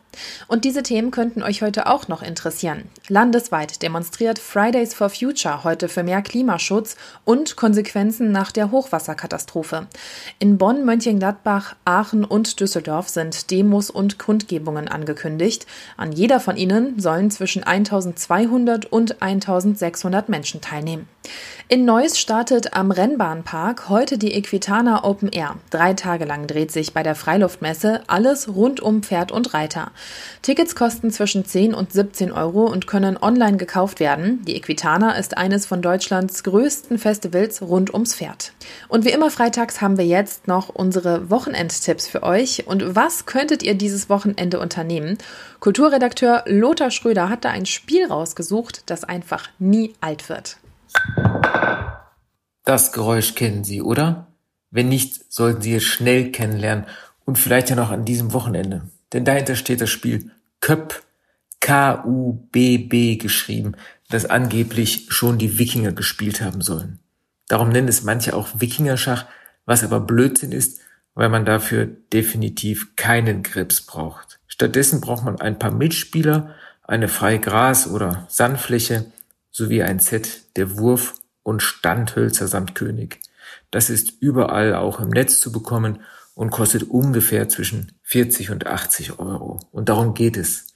Und 0.47 0.65
diese 0.65 0.83
Themen 0.83 1.11
könnten 1.11 1.43
euch 1.43 1.63
heute 1.63 1.87
auch 1.87 2.09
noch 2.09 2.23
interessieren. 2.23 2.85
Landesweit 3.09 3.83
demonstriert 3.83 4.39
Fridays 4.39 4.95
for 4.95 5.11
Future 5.11 5.65
heute 5.65 5.89
für 5.89 6.03
mehr 6.03 6.23
Klimaschutz 6.23 6.97
und 7.25 7.57
Konsequenzen 7.57 8.33
nach 8.33 8.53
der 8.53 8.71
Hochwasserkatastrophe. 8.71 9.87
In 10.39 10.59
Bonn, 10.59 10.85
Mönchengladbach, 10.85 11.77
Aachen 11.85 12.25
und 12.25 12.61
Düsseldorf 12.61 13.09
sind 13.09 13.51
Demos 13.51 13.91
und 13.91 14.19
Kundgebungen 14.19 14.89
angekündigt. 14.89 15.67
An 15.97 16.13
jeder 16.13 16.41
von 16.41 16.57
ihnen 16.57 16.99
sollen 16.99 17.31
zwischen 17.31 17.65
1200 17.65 18.87
und 18.87 19.23
1600 19.23 20.29
Menschen 20.29 20.61
teilnehmen. 20.61 21.09
In 21.69 21.85
Neuss 21.85 22.19
startet 22.19 22.73
am 22.73 22.91
Rennbahnpark 22.91 23.91
heute 23.91 24.17
die 24.17 24.33
Equitana 24.33 25.05
Open 25.05 25.29
Air. 25.29 25.57
Drei 25.69 25.93
Tage 25.93 26.25
lang 26.25 26.47
dreht 26.47 26.73
sich 26.73 26.95
bei 26.95 27.03
der 27.03 27.15
Freiluftmesse 27.15 28.01
alles 28.07 28.49
rund 28.49 28.81
um 28.81 29.03
Pferd 29.03 29.33
und 29.33 29.53
Reiter. 29.53 29.93
Tickets 30.43 30.75
kosten 30.75 31.11
zwischen 31.11 31.45
10 31.45 31.75
und 31.75 31.93
17 31.93 32.33
Euro 32.33 32.65
und 32.65 32.87
können 32.87 33.17
online 33.17 33.57
gekauft 33.57 34.01
werden. 34.01 34.45
Die 34.45 34.57
Equitana 34.57 35.13
ist 35.13 35.37
eines 35.37 35.67
von 35.67 35.83
Deutschlands 35.83 36.43
größten 36.45 36.99
Festivals 36.99 37.63
rund 37.63 37.93
ums 37.93 38.15
Pferd. 38.15 38.53
Und 38.89 39.05
wie 39.05 39.11
immer 39.11 39.31
freitags 39.31 39.81
haben 39.81 39.99
wir 39.99 40.07
jetzt 40.07 40.49
noch 40.49 40.69
unsere 40.69 41.31
Wochenendtipps 41.31 42.09
für 42.09 42.23
euch. 42.23 42.67
Und 42.67 42.95
was 42.95 43.27
könntet 43.27 43.63
ihr 43.63 43.75
dieses 43.75 44.09
Wochenende 44.09 44.61
unternehmen? 44.61 45.19
Kulturredakteur 45.61 46.45
Lothar 46.47 46.91
Schröder 46.91 47.29
hat 47.29 47.45
da 47.45 47.51
ein 47.51 47.67
Spiel 47.67 48.07
rausgesucht, 48.07 48.83
das 48.87 49.05
einfach 49.05 49.49
nie 49.59 49.95
alt 50.01 50.29
wird. 50.29 50.59
Das 52.65 52.93
Geräusch 52.93 53.35
kennen 53.35 53.65
Sie, 53.65 53.83
oder? 53.83 54.27
Wenn 54.71 54.89
nicht, 54.89 55.33
sollten 55.33 55.63
Sie 55.63 55.75
es 55.75 55.85
schnell 55.85 56.31
kennenlernen 56.31 56.85
und 57.25 57.39
vielleicht 57.39 57.71
ja 57.71 57.77
noch 57.77 57.91
an 57.91 58.05
diesem 58.05 58.33
Wochenende. 58.33 58.83
Denn 59.13 59.25
dahinter 59.25 59.57
steht 59.57 59.81
das 59.81 59.91
Spiel 59.91 60.31
Köpp, 60.61 61.03
K-U-B-B 61.61 63.17
geschrieben, 63.17 63.73
das 64.11 64.27
angeblich 64.27 65.07
schon 65.09 65.39
die 65.39 65.59
Wikinger 65.59 65.93
gespielt 65.93 66.41
haben 66.41 66.61
sollen. 66.63 66.99
Darum 67.49 67.71
nennen 67.71 67.89
es 67.89 68.05
manche 68.05 68.35
auch 68.35 68.49
Wikingerschach, 68.55 69.27
was 69.65 69.85
aber 69.85 70.01
Blödsinn 70.01 70.53
ist, 70.53 70.81
weil 71.15 71.29
man 71.29 71.45
dafür 71.45 71.87
definitiv 72.13 72.95
keinen 72.97 73.43
Grips 73.43 73.81
braucht. 73.81 74.39
Stattdessen 74.47 75.01
braucht 75.01 75.25
man 75.25 75.41
ein 75.41 75.59
paar 75.59 75.71
Mitspieler, 75.71 76.55
eine 76.83 77.09
freie 77.09 77.39
Gras- 77.39 77.89
oder 77.89 78.27
Sandfläche 78.29 79.13
sowie 79.51 79.83
ein 79.83 79.99
Set 79.99 80.57
der 80.57 80.79
Wurf- 80.79 81.15
und 81.43 81.63
Standhölzer 81.63 82.49
samt 82.49 82.75
König. 82.75 83.21
Das 83.71 83.91
ist 83.91 84.13
überall 84.21 84.75
auch 84.75 85.01
im 85.01 85.09
Netz 85.09 85.41
zu 85.41 85.53
bekommen 85.53 86.01
und 86.39 86.51
kostet 86.51 86.85
ungefähr 86.85 87.49
zwischen 87.49 87.91
40 88.05 88.51
und 88.51 88.65
80 88.65 89.19
Euro. 89.19 89.59
Und 89.73 89.89
darum 89.89 90.15
geht 90.15 90.37
es. 90.37 90.67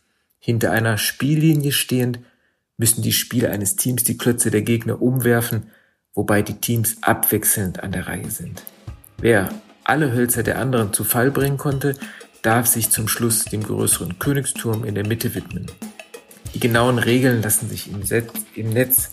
Hinter 0.41 0.73
einer 0.73 0.99
Spiellinie 0.99 1.71
stehend 1.71 2.19
müssen 2.79 3.01
die 3.01 3.13
Spieler 3.13 3.53
eines 3.53 3.77
Teams 3.77 4.03
die 4.03 4.17
Klötze 4.17 4.51
der 4.51 4.63
Gegner 4.63 5.01
umwerfen, 5.01 5.69
wobei 6.15 6.43
die 6.43 6.57
Teams 6.57 6.97
abwechselnd 7.03 7.81
an 7.81 7.93
der 7.93 8.09
Reihe 8.09 8.29
sind. 8.29 8.65
Wer 9.19 9.51
alle 9.85 10.13
Hölzer 10.13 10.43
der 10.43 10.59
anderen 10.59 10.93
zu 10.93 11.05
Fall 11.05 11.31
bringen 11.31 11.59
konnte, 11.59 11.95
darf 12.43 12.67
sich 12.67 12.91
zum 12.91 13.07
Schluss 13.07 13.45
dem 13.45 13.63
größeren 13.63 14.19
Königsturm 14.19 14.83
in 14.83 14.97
der 14.97 15.07
Mitte 15.07 15.37
widmen. 15.37 15.67
Die 16.55 16.61
genauen 16.61 16.99
Regeln 16.99 17.41
lassen 17.41 17.69
sich 17.69 17.89
im, 17.89 18.03
Set, 18.03 18.33
im 18.57 18.71
Netz 18.71 19.13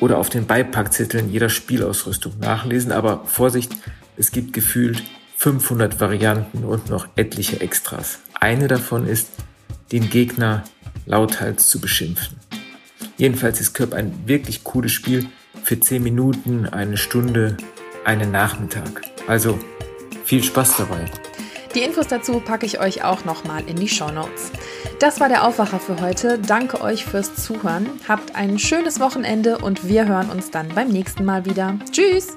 oder 0.00 0.16
auf 0.16 0.30
den 0.30 0.46
Beipackzetteln 0.46 1.30
jeder 1.30 1.50
Spielausrüstung 1.50 2.38
nachlesen, 2.38 2.92
aber 2.92 3.26
Vorsicht, 3.26 3.72
es 4.16 4.30
gibt 4.30 4.54
gefühlt 4.54 5.02
500 5.42 6.00
Varianten 6.00 6.62
und 6.62 6.88
noch 6.88 7.08
etliche 7.16 7.60
Extras. 7.60 8.20
Eine 8.32 8.68
davon 8.68 9.08
ist, 9.08 9.28
den 9.90 10.08
Gegner 10.08 10.62
lauthals 11.04 11.66
zu 11.66 11.80
beschimpfen. 11.80 12.36
Jedenfalls 13.16 13.60
ist 13.60 13.74
Curb 13.74 13.92
ein 13.92 14.14
wirklich 14.26 14.62
cooles 14.62 14.92
Spiel 14.92 15.26
für 15.64 15.80
10 15.80 16.00
Minuten, 16.00 16.66
eine 16.68 16.96
Stunde, 16.96 17.56
einen 18.04 18.30
Nachmittag. 18.30 19.02
Also 19.26 19.58
viel 20.24 20.44
Spaß 20.44 20.76
dabei. 20.76 21.06
Die 21.74 21.80
Infos 21.80 22.06
dazu 22.06 22.38
packe 22.38 22.64
ich 22.64 22.78
euch 22.78 23.02
auch 23.02 23.24
nochmal 23.24 23.64
in 23.66 23.74
die 23.74 23.88
Show 23.88 24.12
Notes. 24.12 24.52
Das 25.00 25.18
war 25.18 25.28
der 25.28 25.44
Aufwacher 25.44 25.80
für 25.80 26.00
heute. 26.00 26.38
Danke 26.38 26.80
euch 26.80 27.04
fürs 27.04 27.34
Zuhören. 27.34 27.88
Habt 28.06 28.36
ein 28.36 28.60
schönes 28.60 29.00
Wochenende 29.00 29.58
und 29.58 29.88
wir 29.88 30.06
hören 30.06 30.30
uns 30.30 30.52
dann 30.52 30.68
beim 30.68 30.86
nächsten 30.86 31.24
Mal 31.24 31.44
wieder. 31.46 31.80
Tschüss! 31.90 32.36